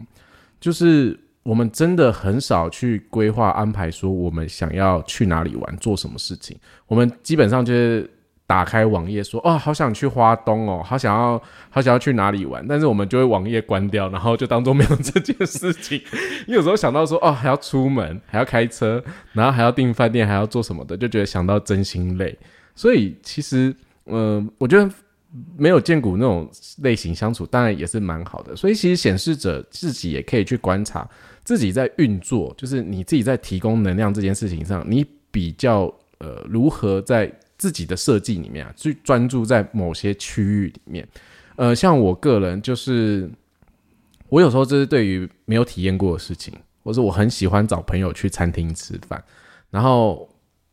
[0.59, 6.57] 就是我们真的很少去规划安排，说我们想要去哪里玩，做什么事情。
[6.87, 8.11] 我们基本上就是。
[8.47, 12.63] 打开网页说哦，好想去花东哦，好想要，好想要去哪里玩？
[12.69, 15.99] 但是我们就会网页关掉，然后就当做没有这件事情。
[16.47, 19.03] 你有时候想到说哦，还要出门，还要开车，
[19.33, 22.39] 然后还要订饭店，还要做什么的，就觉得想到真心累。
[22.75, 24.91] 所以其实，嗯，我觉得
[25.57, 26.47] 没有见骨那种
[26.83, 28.55] 类型相处，当然也是蛮好的。
[28.55, 31.09] 所以其实显示者自己也可以去观察
[31.45, 35.85] 自己在运作，就是你自己在提供能量这件事情上，你比较
[36.19, 37.33] 呃如何在。
[37.57, 41.09] 自己的设计里面啊，去专注在某些区域里面，
[41.57, 43.31] 呃，像我个人就是，
[44.29, 49.23] 我有时候就是对于没有体验过的事情，或者我很喜欢找朋友去餐厅吃饭。
[49.71, 50.29] 然后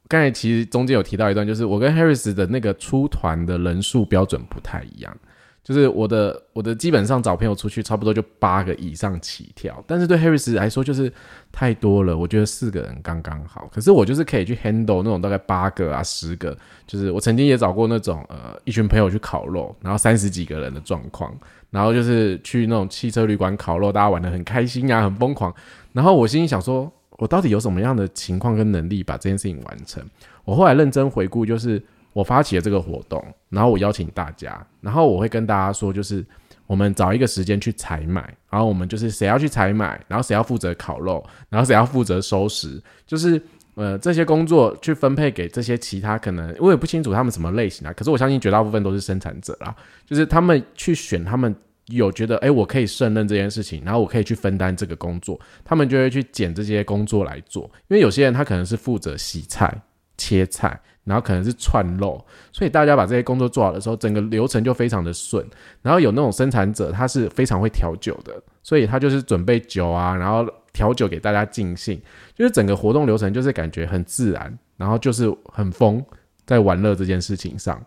[0.08, 5.18] 刚才其实中间有提到一段，就是我跟 Harris 的那个出团的人数标准不太一样。
[5.64, 11.12] 就是我的我的基本上找朋友出去差不多就八个以上起跳，但是对 Harris 来说就是
[11.52, 13.70] 太多了，我觉得四个人刚刚好。
[13.72, 21.32] 可是我就是可以去 handle 那种大概八个啊十个，就是我曾经也找过那种呃一群朋友去烤肉，然后三十几个人的状况，
[21.70, 25.54] 然后就是去那种汽车旅馆烤肉，大家玩的很开心啊，很疯狂。
[25.94, 30.04] 然后我心里想说，我到底有什么样的情况跟能力把这件事情完成？
[30.44, 31.80] 我后来认真回顾，就是。
[32.14, 36.26] 我发起了这个活动，然后我邀请大家，然后我会跟大家说，就是
[36.68, 43.42] 我们找一个时间去采买，然后我们就是谁要去采买，然后谁要负责烤肉，然后谁要负责收拾，就是
[43.76, 49.74] 呃这些工作去分配给这些其他可能我也不清楚他们什么类型啊，可是我相信绝大部分都是生产者啦，
[50.06, 51.56] 就是他们去选他们
[51.88, 59.82] 有觉得哎我可以胜任这件事情，然后我可以去分担这个工作，他们就会去捡这些工作来做，因为有些人他可能是负责洗菜
[60.18, 60.78] 切菜。
[61.04, 65.44] 然后可能是串漏，所以大家把这些工作做好的时候，整个流程就非常的顺。
[65.82, 72.00] 然后有那种生产者，他是非常会调酒的，所以他就是准备酒啊，然后调酒给大家尽兴，
[72.36, 76.04] 就是整个活动流程就是感觉很自然，然后就是很疯
[76.46, 77.84] 在玩乐这件事情上。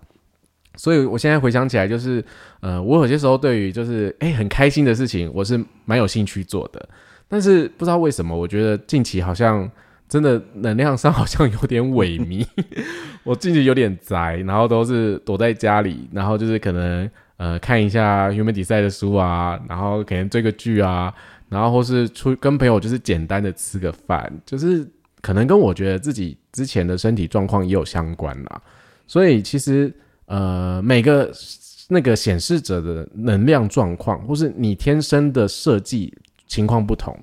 [0.76, 2.24] 所以我现在回想起来，就是
[2.60, 6.88] 呃，我有些时候对于就是诶很开心的事情，我是蛮有兴趣做的，
[7.28, 9.70] 但是不知道为什么，我觉得近期好像。
[10.14, 12.46] 真的能量上好像有点萎靡，
[13.24, 21.12] 我近期有点宅，然后都是躲在家里，然后就是可能呃看一下 Human Design 的书啊，然后可能追个剧啊，
[21.48, 24.88] 然后或是出跟朋友就是简单的吃个饭，就是
[25.20, 28.62] 可能跟我觉得自己之前的身体状况也有相关啦。
[29.08, 29.92] 所以其实
[30.26, 31.28] 呃每个
[31.88, 37.18] 那个显示者的能量状况，或是你天生的设计情况不同，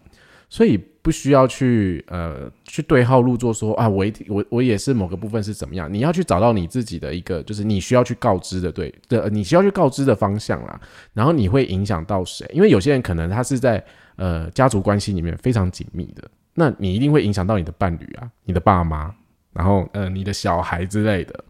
[0.52, 0.80] 所以。
[1.04, 5.92] 不需要去呃去对号入座说啊，我我我也是某个部分是怎么样？
[5.92, 10.80] 你要去找到你自己的一个，就是你需要去告知的对的，你需要去告知的方向啦。
[11.12, 12.48] 然后你会影响到谁？
[12.54, 13.84] 因为有些人可能他是在
[14.16, 19.12] 呃家族关系里面非常紧密的，那你一定会影响到你的伴侣啊，你的爸妈，
[19.54, 21.44] 然后呃你的小孩之类的。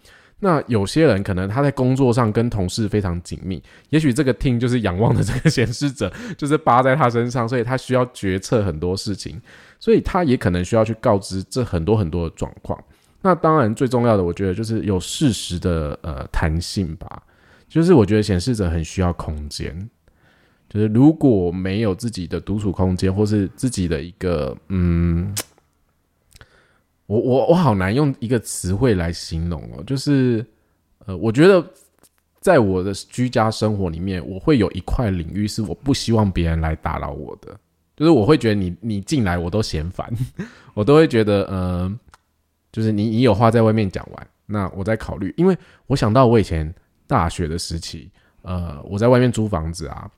[0.43, 9.39] 那有些人可能他在工作上跟同事非常紧密，也许这个听就是仰望的这个显示者， 就是扒在他身上，所以他需要决策很多事情，
[9.79, 12.83] 所以他也可能需要去告知这很多很多的状况。
[13.21, 17.21] 那当然最重要的，我觉得就是有适时的呃弹性吧，
[17.69, 19.89] 就是我觉得显示者很需要空间，
[20.67, 25.31] 就是如果没有自己的独处空间，或是自己的一个嗯。
[27.11, 30.45] 我我我好难用一个词汇来形容哦，就是
[31.05, 31.61] 呃，我觉得
[32.39, 37.59] 在我的居家生活里面，我会有一块领域是我不希望别人来打扰我的，
[37.97, 40.09] 就是我会觉得你你进来我都嫌烦，
[40.73, 41.99] 我都会觉得呃，
[42.71, 46.73] 就是你你有话在外面讲完，那我在考虑，因为我想到我以前
[47.07, 48.09] 大学的时期，
[48.43, 50.09] 呃，我在外面租房子啊。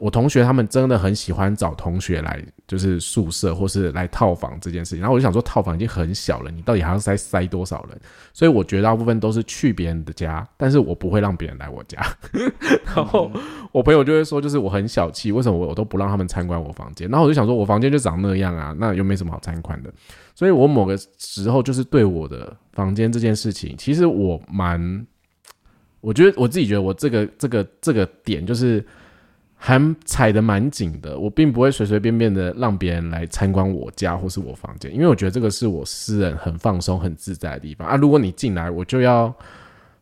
[0.00, 5.00] 我同学他们真的很喜欢找同学来，就是宿舍或是来套房这件事情。
[5.00, 8.00] 然后我就想说，套房已经很小了，你到底还要塞塞多少人？
[8.32, 12.00] 所以我绝大部分都是去别人的家，但是我不会让别人来我家。
[12.94, 13.30] 然后
[13.72, 17.08] 我朋友就会说，就是我很小气，为什么我我都不让他们参观我房间？
[17.08, 19.92] 然后我就想说，我房间就长那样啊，那又没什么好参观的。
[20.34, 25.06] 所以我某个时候就是对我的房间这件事情，其实我蛮，
[26.00, 28.84] 我觉得我自己觉得我这个这个这个点就是。
[29.60, 37.96] 还踩得蛮紧的，我并不会随随便便的让别人来参观我家或是我房间，因为我觉得这个是我私人很放松、很自在的地方啊。
[37.96, 39.34] 如果你进来，我就要，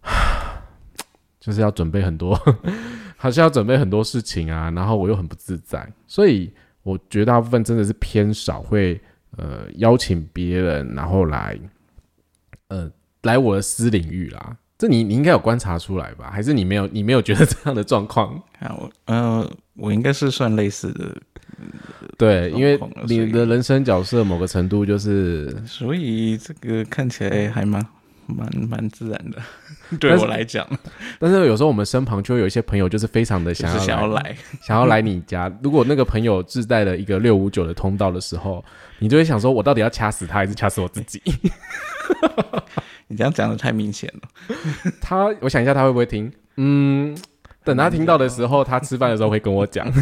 [1.41, 2.39] 就是要准备很多，
[3.17, 9.01] 好像要准备很多事情啊，然后我又很不自在，所以我绝大部分真的是偏少会
[9.39, 11.59] 呃邀请别人，然后来
[12.69, 12.93] 呃
[13.23, 14.59] 来我的私领域啦。
[14.79, 16.31] 这你你应该有观察出来吧？
[16.31, 18.35] 还是你没有你没有觉得这样的状况？
[18.61, 21.17] 啊，我呃，我应该是算类似的，
[22.19, 27.83] 对，因为你的人生角色某个程度就是，所以这个看起来还蛮
[28.27, 29.41] 蛮蛮自然的，
[29.99, 30.69] 对我来讲。
[31.19, 35.51] 但是有时候我们身旁就会有一些朋友，就是非常的想要想要来 想要来你家。
[35.63, 38.63] 如果那个朋友自带了一个六五九的通道的时候，
[38.99, 41.23] 你就会想说，我到底要掐死他，还是掐死我自己？
[43.09, 44.29] 你这样讲的太明显了。
[45.01, 46.31] 他，我想一下，他会不会听？
[46.57, 47.17] 嗯，
[47.65, 49.87] 等他听到的时候，他吃饭的时候会跟我讲。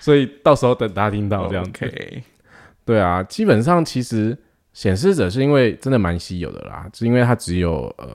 [0.00, 1.92] 所以到时候等他听到这样子。
[2.84, 4.36] 对啊，基本上其实
[4.72, 8.08] 显示者是因为真的蛮稀有的啦，是因为它只有嗯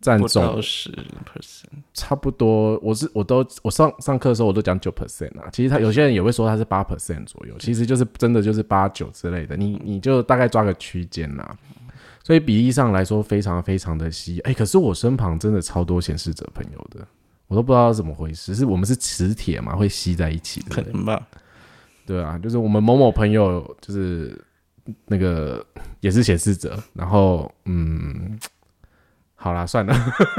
[0.00, 0.90] 占总十
[1.24, 2.78] percent，差不多。
[2.82, 5.48] 我是我都我上上课的时候我都讲九 percent 啊。
[5.52, 9.56] 其实他有些人也会说他是八 percent 左右，其实就是真的就是八九之类的。
[9.56, 11.56] 你你就大概抓个区间啦。
[12.22, 14.38] 所以比例上来说，非常非常的稀。
[14.40, 17.06] 哎，可是我身旁真的超多显示者朋友的，
[17.46, 18.54] 我都不知道怎么回事。
[18.54, 21.26] 是我们是磁铁嘛，会吸在一起的，可能吧？
[22.04, 24.38] 对啊，就是我们某某朋友，就是
[25.06, 25.64] 那个
[26.00, 26.78] 也是显示者。
[26.92, 28.38] 然后，嗯，
[29.40, 29.94] 好啦，算了，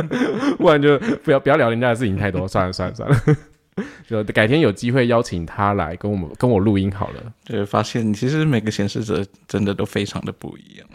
[0.60, 2.46] 不然就不要不要聊人家的事情太多。
[2.46, 3.18] 算了算了算了，
[4.06, 7.24] 就改天有机会邀请他来跟我们跟我录音好了。
[7.46, 10.86] 就发现其实每个显示者真的都非常的不一样。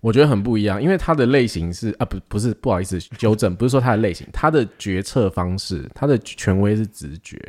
[0.00, 7.40] 我觉得很不一样，因为他的类型是啊，不不是不好意思纠正，不是说他的类型，他的决策方式，他的权威是直觉，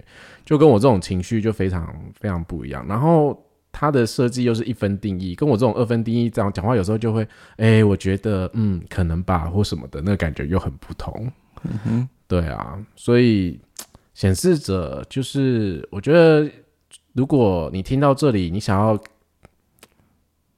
[0.46, 2.84] 就跟我这种情绪就非常非常不一样。
[2.88, 3.38] 然后
[3.80, 11.32] 它的设计又是一分定义，跟我这种二分定义这样讲话，有时候就会，哎，我觉得嗯，可能吧，或什么的，那个感觉又很不同。
[11.86, 13.60] 嗯，对啊，所以
[14.16, 16.50] 显示者就是我觉得，
[17.14, 19.00] 如果你听到这里，你想要。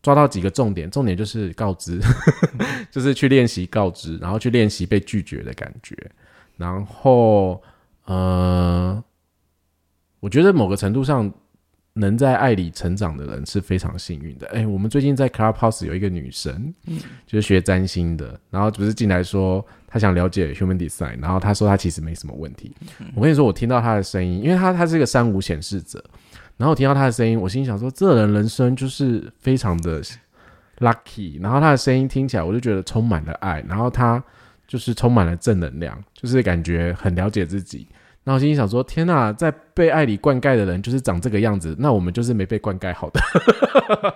[0.02, 2.00] 抓到几个重点，重点就是告知，
[2.90, 5.94] 就是去练习告知，然后去练习被拒绝的感觉，
[6.56, 7.62] 然后
[8.06, 9.04] 呃，
[10.22, 11.30] 我觉得某个程度上
[12.00, 14.48] 能在爱里成长的人是非常幸运的。
[14.48, 22.74] 哎，我们最近在 Clubhouse 有一个女生，嗯，就是学占星的，然后不是进来说她想了解 Human Design，然后她说她其实没什么问题。
[23.14, 26.04] 我跟你说，我听到她的声音，因为她她是一个三无显示者。
[26.58, 30.02] 然后听到她的声音，我心想说，这人人生就是非常的
[30.80, 31.42] lucky。
[31.42, 33.64] 然后她的声音听起来，我就觉得充满了爱。
[33.68, 34.24] 然后她
[34.68, 37.88] 就是充满了正能量，就是感觉很了解自己。
[38.30, 43.20] 然后心想说，天呐，在被爱里灌溉的人就是长这个样子，那我们就是没被灌溉好的。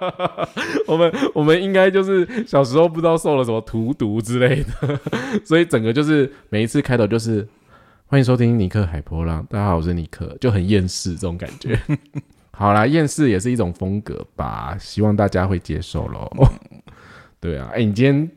[0.86, 5.00] 我们我们应该就是小时候不知道受了什么荼毒之类的，
[5.44, 7.48] 所以整个就是每一次开头就是
[8.06, 11.76] 欢迎收听尼克海波浪，大家好，我是尼克，就很厌世这种感觉。
[12.56, 16.30] 好啦，厌世也是一种风格吧，希望大家会接受喽。
[17.40, 18.30] 对啊，哎，你今天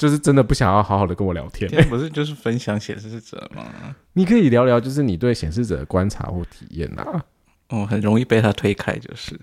[0.00, 1.70] 就是真的不想要好好的跟我聊天？
[1.90, 3.66] 不是就是分享显示者吗？
[4.14, 7.22] 你可以聊聊，就是你对显示者的观察或体验呐。
[7.68, 9.38] 哦，很容易被他推开，就是。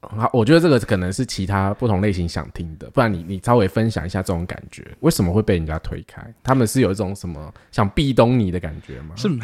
[0.00, 6.24] 好，我觉得这个可能是其他不同类型想听的，不然你你稍微分享一下这种感觉，为什么会被人家推开？
[6.44, 9.16] 他们是有一种什么想壁咚你的感觉吗？
[9.16, 9.28] 是。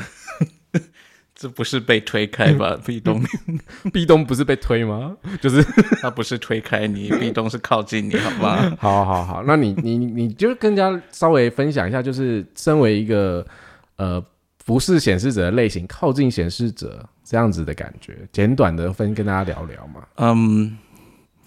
[1.43, 2.79] 这不是被推开吧？
[2.87, 3.21] 壁咚，
[3.93, 5.17] 壁咚不是被推吗？
[5.41, 5.61] 就是
[6.01, 8.77] 他不是推开你， 壁咚是靠近你，好吗？
[8.79, 13.45] 好好好，那你你你就更加稍微分享一下，就是身为一个
[13.97, 14.25] 呃
[14.65, 20.03] 不是显示者的类型，靠近显示者这样子的感觉，简短的分跟大家聊聊嘛。
[20.19, 20.79] 嗯，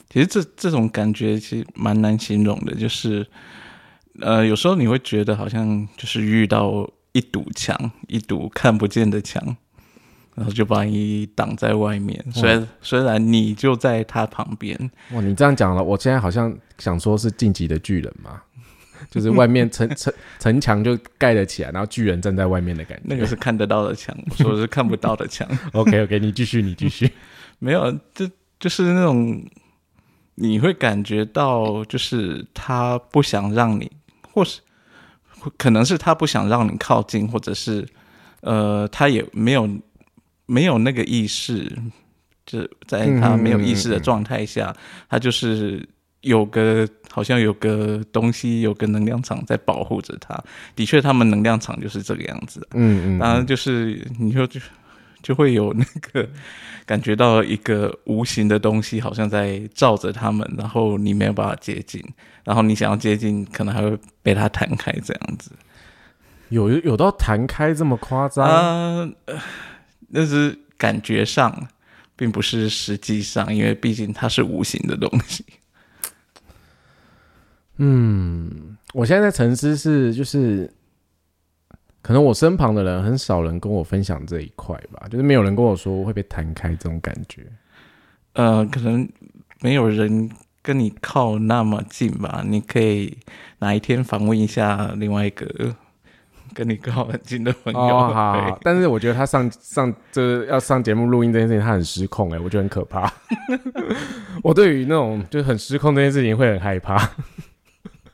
[0.10, 3.26] 其实这这种感觉其实蛮难形容的，就是
[4.20, 9.56] 呃，有时候你会觉得好像就是遇到一堵墙，一堵看不见的墙，
[10.36, 12.24] 然后就把你挡在外面。
[12.32, 14.78] 虽然虽然你就在他旁边，
[15.14, 18.42] 哇，你这样讲了，我现在好像想说是晋级的巨人嘛，
[19.10, 23.04] 就是外面城城城墙就盖了起来，然后巨人站在外面的感觉。
[23.06, 25.48] 那个是看得到的墙， 我说的是看不到的墙。
[25.74, 27.10] OK OK， 你继续，你继续。
[27.60, 28.30] 没有，就
[28.60, 29.42] 就是那种
[30.36, 33.90] 你会感觉到，就是他不想让你，
[34.34, 34.60] 或是
[35.58, 37.88] 可能是他不想让你靠近，或者是
[38.42, 39.70] 呃，他也没有
[40.46, 41.72] 没有那个意识，
[42.46, 44.76] 就在他没有意识的状态下，
[45.10, 45.88] 他就是
[46.22, 50.38] 有个好像有个东西，有个能量场在保护着他。
[50.76, 52.68] 的确，他们能量场就是这个样子。
[52.74, 54.60] 嗯嗯，当然，就是你就就
[55.22, 56.28] 就会有那个
[56.86, 62.04] 感觉到一个无形的东西，好像在罩着他们，然后你没有办法接近，
[62.44, 65.52] 然后你想要接近，可能还会被他弹开这样子
[66.50, 69.12] 有有到弹开这么夸张？
[70.16, 71.68] 那是感觉上，
[72.16, 75.46] 并不是实际上，因为毕竟它是无形的东西。
[77.78, 80.72] 嗯，我现在在沉思是就是。
[82.02, 87.44] 可能我身旁的人很少人跟我分享这一块吧，就是没有人跟我说会被弹开这种感觉。
[88.34, 89.10] 呃，可能
[89.62, 90.30] 没有人
[90.62, 92.44] 跟你靠那么近吧。
[92.46, 93.18] 你可以
[93.58, 95.76] 哪一天访问一下另外一个
[96.54, 97.80] 跟你靠很近的朋友。
[97.80, 103.12] 哦，好好，但是我觉得他上上这要上节目录音这件事情，他很失控哎、我觉得很可怕。
[104.44, 107.10] 我对于那种就是很失控这件事情会很害怕。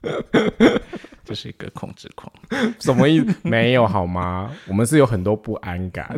[1.24, 2.32] 就是一个控制狂。
[2.80, 3.36] 什么意思？
[3.48, 4.52] 没有好吗？
[4.68, 6.14] 我们是有很多不安感。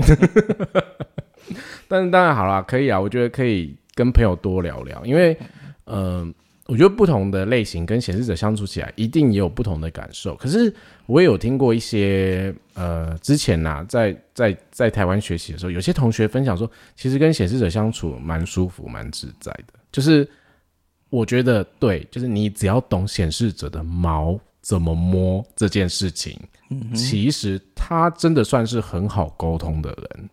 [1.87, 5.37] 但是当然好啦，可以啊，我觉得可以跟朋友多聊聊，因为
[5.85, 6.25] 呃，
[6.67, 10.33] 我觉得不同的类型跟显示者相处起来，一定也有不同的感受。
[10.35, 10.73] 可是
[11.05, 19.73] 我也有听过一些呃，之前呐、在在在台湾学习的时候，有些同学分享说，其实跟显示者相处蛮舒服、蛮自在的。
[19.91, 20.25] 就是
[21.09, 26.39] 我觉得对，就是你只要懂显示者的毛怎么摸这件事情，
[26.95, 30.29] 其实他真的算是很好沟通的人。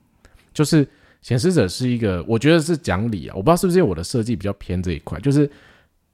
[0.54, 0.86] 就是
[1.22, 5.50] 显示者是一个，我觉得是讲理啊，我不知道是不是因为我的设计比较偏这一块，就是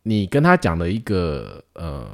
[0.08, 2.06] 你跟他讲的一个呃，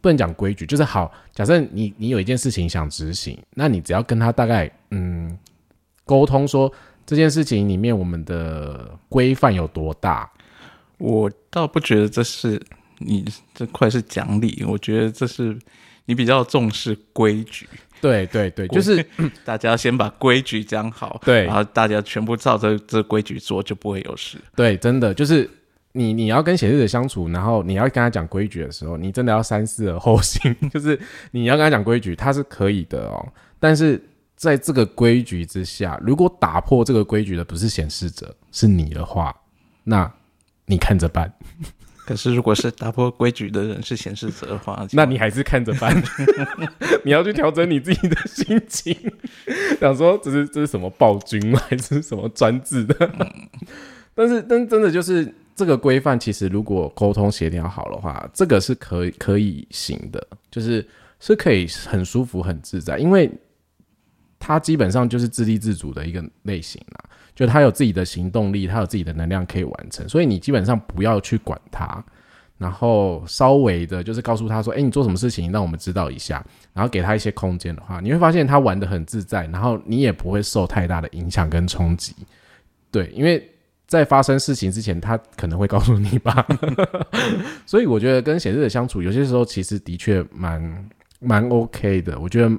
[0.00, 5.36] 不能讲规矩，就是好，假设你你有一件事情想执行，那你只要跟他大概嗯
[6.06, 6.72] 沟通说
[7.04, 10.30] 这件事情里面我们的规范有多大，
[10.96, 12.58] 我倒不觉得这是
[12.96, 13.22] 你
[13.54, 15.54] 这块是讲理，我觉得这是
[16.06, 17.68] 你比较重视规矩，
[18.00, 19.04] 对对对，就是
[19.44, 21.44] 大家先把规矩讲好，对。
[21.44, 24.38] 然后大家全部照着这规矩做，就不会有事。
[24.56, 25.48] 对，真的就是
[25.96, 30.54] 你你要跟显示者相处，然后你要跟他讲规矩的时候，你真的要三思而后行。
[30.68, 30.98] 就是
[31.30, 34.02] 你要跟他讲规矩，他是可以的哦，但是
[34.34, 39.34] 在这个规矩之下，如果打破这个规矩的不是显示者，是你的话，
[39.84, 40.12] 那
[40.66, 41.32] 你看着办。
[42.04, 45.96] 可是如果是打破规矩的人是显示者的话，那你还是看着办，
[47.02, 48.94] 你要去调整你自己的心情，
[49.80, 51.58] 想说这是这是什么暴君吗？
[51.70, 53.10] 还是什么专制的？
[54.14, 60.86] 但是，但真的就是这个规范，其实如果沟通协调好的话，这个是可以可以行的，就是
[61.20, 63.30] 是可以很舒服、很自在，因为
[64.38, 67.04] 他基本上就是自立自主的一个类型啦。
[67.34, 72.04] 就他有自己的行动力，他有自己的能量可以完成，所以你基本上不要去管他，
[72.58, 82.14] 然后稍微的就是告诉他说：“哎、你做什么事情，让我们知道一下。”然后给他一些空间的话，你会发现他玩的很自在，然后你也不会受太大的影响跟冲击。
[82.92, 83.44] 对，因为
[83.94, 86.44] 在发生事情之前，他可能会告诉你吧。
[87.64, 90.90] 所以我觉得跟显示者相处，有些时候其实的确蛮
[91.20, 92.58] 蛮 OK 的，我觉得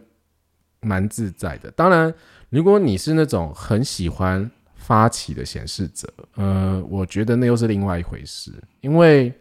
[0.80, 1.70] 蛮自在的。
[1.72, 2.14] 当然，
[2.50, 8.52] 如果你是那种很喜欢发起的显示者，呃，我觉得那又是另外一回事。
[8.80, 9.34] 因为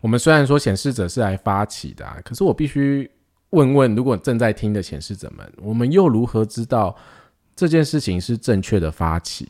[0.00, 3.10] 我们虽然说显示者是来发起的、啊，可是我必须
[3.50, 6.96] 问问，如果正在听的显示者们，我们又如何知道
[7.56, 9.48] 这件事情是正确的发起？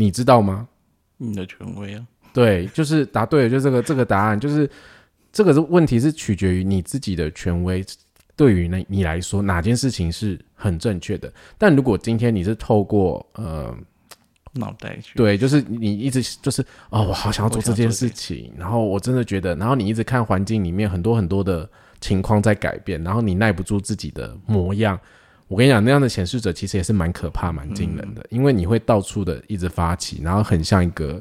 [0.00, 0.66] 你知道吗？
[1.18, 4.68] 你的权威啊，对，就是答对了，就这个这个答案，就是
[5.30, 7.84] 这个问题是取决于你自己的权威。
[8.34, 11.30] 对于你你来说，哪件事情是很正确的？
[11.58, 13.76] 但如果今天你是透过呃，
[14.54, 21.68] 脑袋去对，就是你一直就是哦，我好想要做这件事情，然后我真的觉得，然后你一直看环境里面很多很多的
[22.00, 24.98] 情况在改变，然后你耐不住自己的模样。
[25.50, 31.20] 我跟你讲，那样的显示者其实也是蛮可怕、蛮惊人的，因为你会到处的一直发起，然后很像一个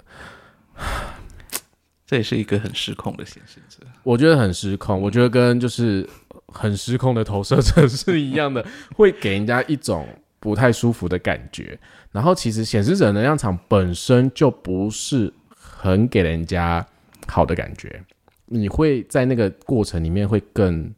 [2.06, 3.84] 这也是一个很失控的显示者。
[4.04, 6.08] 我觉得很失控，我觉得跟就是
[6.46, 8.64] 很失控的投射者 是一样的，
[8.96, 10.08] 会给人家一种
[10.40, 11.80] 不太舒服的感觉。
[12.12, 16.86] 然后其实显示者能量场本身就不是很给人家
[17.26, 18.00] 好的感觉，
[18.46, 20.94] 你会在那个过程里面会更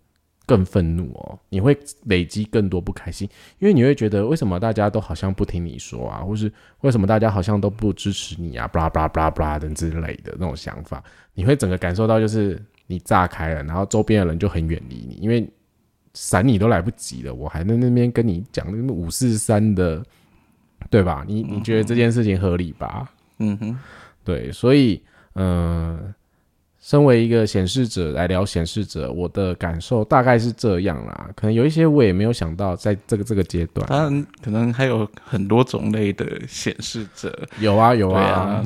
[0.52, 1.78] 更愤怒哦，你会
[2.08, 3.30] 累积更多不开心，
[3.60, 11.02] 因为你会觉得为什么大家都好像不听你说啊，或是为什么大家好像都不支持你啊，巴拉巴拉巴拉巴拉等之类的那种想法，
[11.34, 15.50] 你会整个感受到就是你炸开了，然后周边的人就很远离你，因为
[16.14, 20.04] 闪你都来不及了，我还在那边跟你讲那么五四三的。
[20.90, 21.24] 对吧？
[21.28, 23.08] 你你觉得这件事情合理吧？
[23.38, 23.78] 嗯哼，
[24.24, 25.00] 对，所以，
[25.36, 26.12] 嗯，
[26.82, 31.30] 身为一个显示者来聊显示者，我的感受大概是这样啦。
[31.36, 38.66] 可能有一些我也没有想到，在这个这个阶段，当然可能还有很多种类的显示者，有啊有啊，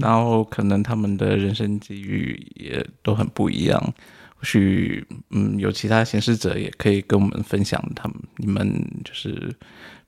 [0.00, 3.80] 然后可能他们的人生机遇也都很不一样。
[4.34, 8.68] 或许，嗯，有其他显示者也可以跟我们分享他们你们
[9.04, 9.54] 就是。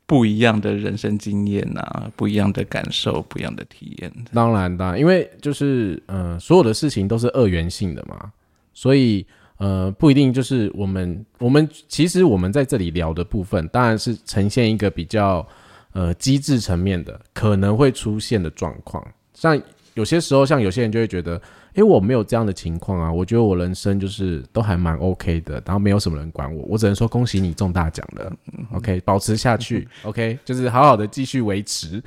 [0.06, 4.12] 不一样的人生经验啊，不一样的感受，不一样的体验。
[4.32, 8.30] 当然，当然，因为就是呃，所有的事情都是二元性的嘛，
[8.74, 9.26] 所以
[9.56, 15.46] 呃，不一定就是我们我们其实我们在这里聊的部分，当然是呈现一个比较
[15.92, 19.02] 呃机制层面的可能会出现的状况。
[19.32, 19.60] 像
[19.94, 21.40] 有些时候，像有些人就会觉得。
[21.74, 28.32] 因为我没有这样的情况啊，我觉得我人生就是都还蛮 OK 的，然后没有什么人管我，我只能说恭喜你中大奖了
[28.74, 32.00] ，OK，保持下去， OK，就是好好的继续维持，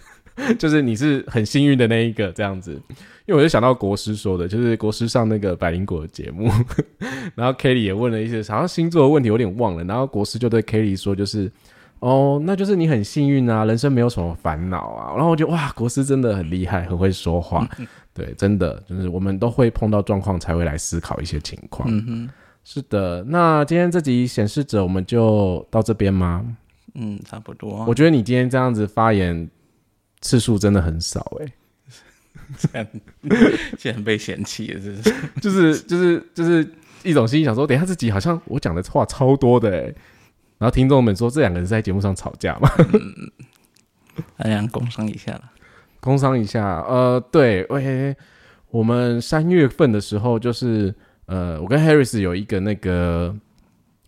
[0.58, 2.72] 就是你是很幸运的那一个这样子。
[3.24, 6.50] 因为我就想到国师说的，就是国师上那个百灵果的节目，
[7.34, 11.50] 然后 Kelly 也问了一些好像星座的问题，有点忘了，然后国师就对 Kelly 说，就是
[12.00, 17.66] 哦，那就是你很幸运啊，人生没有什么烦恼啊，然后我觉得哇，国师真的很厉害，很会说话。
[18.12, 21.88] 对，真的就是我们都会碰到状况才会来思考一些情况。
[21.90, 22.30] 嗯哼，
[22.64, 23.22] 是的。
[23.24, 26.44] 那今天这集显示者我们就到这边吗？
[26.94, 27.84] 嗯，差不多。
[27.86, 29.48] 我觉得你今天这样子发言
[30.22, 31.52] 次数真的很少哎，
[32.56, 32.86] 这样
[33.76, 36.66] 竟然被嫌弃了，是就是就是就是
[37.02, 39.94] 一种心想说，等下自己好像我讲的话超多的哎，
[40.58, 42.70] 然后听众们说这两个人在节目上吵架嘛，
[44.38, 45.52] 哎呀，工商一下了。
[46.00, 48.16] 工商一下，呃，对，喂，
[48.70, 50.94] 我们三月份的时候，就是
[51.26, 53.34] 呃，我跟 Harris 有一个那个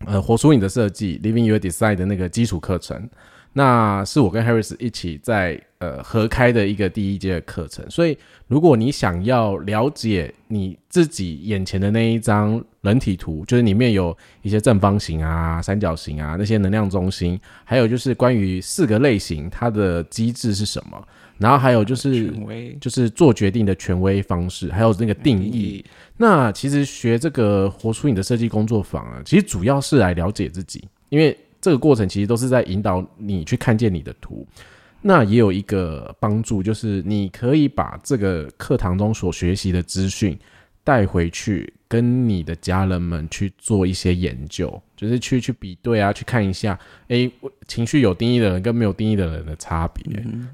[0.07, 3.11] 呃，活出你的设计，Living Your Design 的那个基础课程，
[3.53, 7.89] 那是我跟 Harris 一起在呃合开的一个第一阶的课程。
[7.91, 8.17] 所以，
[8.47, 21.03] 如果你想要了解你自己眼前的那一张人体图，就是里面有一些正方形啊、三角形啊那些能量中心，还有就是关于四个类型它的机制是什么。
[21.39, 22.35] 然后还有就是，
[22.81, 25.85] 就是做决定的权威方式，还有那个定义。
[26.17, 34.45] 那其实学这个活出你的设计工作坊啊，其实主要是来了解自己，因为这个过程其实都是在引导你去看见你的图。
[35.01, 40.39] 那也有一个帮助，就是你可以把这个课堂中所学习的资讯
[40.83, 41.73] 带回去。
[41.89, 46.79] 跟你的家人们去做一些研究，就是去去比对啊，去看一下，
[47.09, 47.31] 哎，
[47.67, 50.05] 情绪有定义的人跟没有定义的人的差别，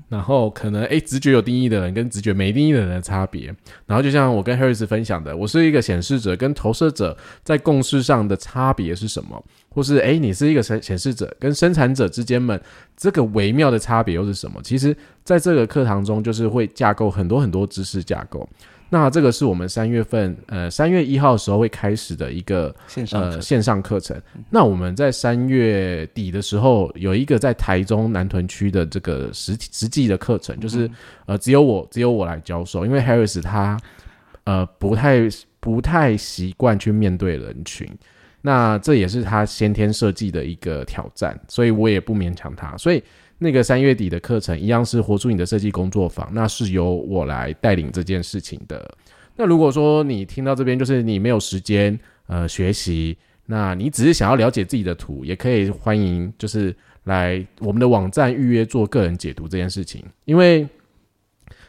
[0.09, 3.53] 然后可能哎，直觉有定义的人跟直觉没定义的人的差别，
[3.85, 12.61] 然后就像我跟 Harris 分享的，我是一个显示者跟投射者在共识上的差别是什么，或是哎，你是一个显显示者跟生产者之间们
[12.97, 14.61] 这个微妙的差别又是什么？
[14.63, 18.49] 其实在这个课堂中，就是会架构很多很多知识架构。
[18.95, 24.17] 那这个是我们三月份，呃，三月一号的时候会开始的一个线上呃线上课程。
[24.49, 30.89] 那我们在三月底的时候有一个在台中南屯区的这个实体实际的课程，就是
[31.27, 33.77] 呃只有我只有我来教授，因为 Harris 他
[34.45, 35.29] 呃不太
[35.59, 37.91] 不太习惯去面对人群，
[38.43, 43.03] 那这也是他先天设计的一个挑战，所以我也不勉强他，所以。
[43.39, 48.89] 那个三月底的课程一样是活出你的设计工作坊，那是由我来带领这件事情的。
[49.37, 53.17] 那如果说你听到这边就是你没有时间呃学习，
[53.47, 56.75] 那你只是想要了解自己的图，也可以欢迎就是
[57.05, 60.67] 来我们的网站预约做个人解读这件事情，因为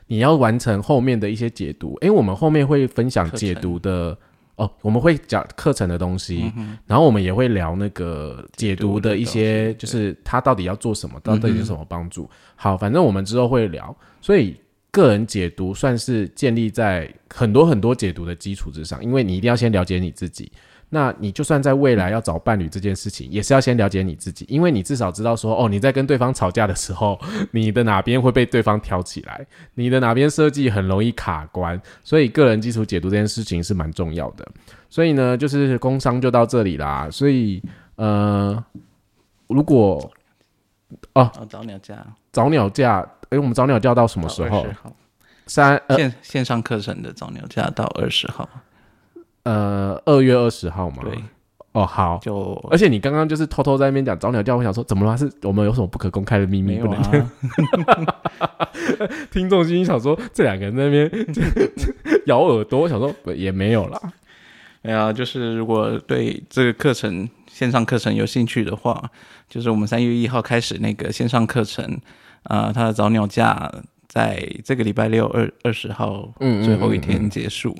[0.07, 4.18] 你要完成后面的一些解读，因为我们后面会分享解读的。
[4.56, 6.51] 哦，我们会讲课程的东西，
[6.86, 12.30] 然后我们也会聊那个解读的一些，就是他到底要做什么，到底有什么帮助。
[12.56, 14.56] 好，反正我们之后会聊，所以
[14.91, 20.51] 个人解读算是建立在很多很多解读的基础之上，因为你一定要先了解你自己。
[20.90, 27.20] 那你就算在未来要找伴侣这件事情，也是要先了解你自己，因为你至少知道说，哦，你在跟对方吵架的时候，
[27.52, 34.48] 你的哪边会被对方挑起来，你的哪边设计很容易卡关，所以个人基础解读这件事情是蛮重要的。
[34.90, 37.10] 所以呢，就是工商就到这里啦。
[37.12, 37.62] 所以
[37.96, 38.64] 呃，
[39.48, 40.12] 如果
[41.14, 44.66] 哦，早鸟价，早鸟价，哎，我们早鸟价到什么时候？
[45.48, 48.50] 三线线上课程的早鸟价到二十号。
[49.46, 50.98] 呃，二月二十号嘛。
[51.02, 51.18] 对。
[51.72, 52.20] 哦，好。
[52.22, 55.18] 就而且你刚刚就是偷偷在那边讲早鸟价，我想说，怎么了？
[55.18, 56.78] 是我们有什么不可公开的秘密？
[56.78, 57.30] 不能讲。
[59.32, 61.10] 听众心想说，这两个人在那边
[62.28, 64.02] 咬耳朵，我想说也没有啦。
[64.84, 69.12] 哎呀，就是如果对这个课程线上课程有兴趣的话，
[69.50, 72.00] 就是我们三月一号开始那个线上课程，
[72.43, 73.70] 啊，它的早鸟价
[74.08, 76.32] 在这个礼拜六二二十号
[76.64, 77.76] 最后一天结束。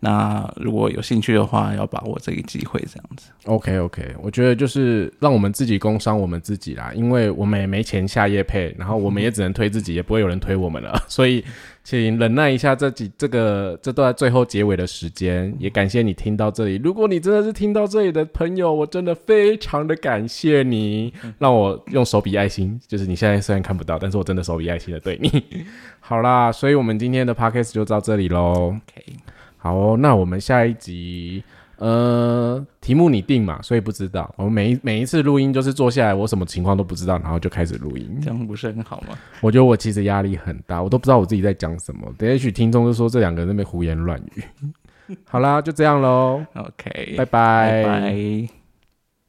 [0.00, 3.30] 那如果有兴趣的话，要把握这个机会，这样子。
[3.44, 11.44] OK OK，我觉得就是让我们自己工商我们自己啦，因为我们也没钱下夜配，然后我们也只能推自己，也不会有人推我们了， 所以
[11.84, 16.76] 请忍耐一下这几这个这段最后结尾的时间，也感谢你听到这里。
[16.82, 25.44] 如果你真的是听到这里的朋友，我真的非常的感谢你， 让我用手比爱心，就是你现在虽然看不到，但是我真的手比爱心的对你。
[26.00, 28.74] 好啦，所以我们今天的 Podcast 就到这里喽。
[28.74, 29.16] OK。
[29.62, 31.44] 好哦，那我们下一集，
[31.76, 34.32] 呃，题目你定嘛，所以不知道。
[34.36, 39.18] 我们每一每一次录音就是坐下来，我什么情况都不知道，然后就开始录音，这样不是很好吗？
[39.42, 42.10] 我觉得我其实压力很大，我都不知道我自己在讲什么。
[42.16, 44.42] 等也许听众就说这两个人那边胡言乱语。
[45.28, 46.42] 好啦，就这样喽。
[46.54, 47.84] OK，拜拜。
[47.84, 48.59] 拜。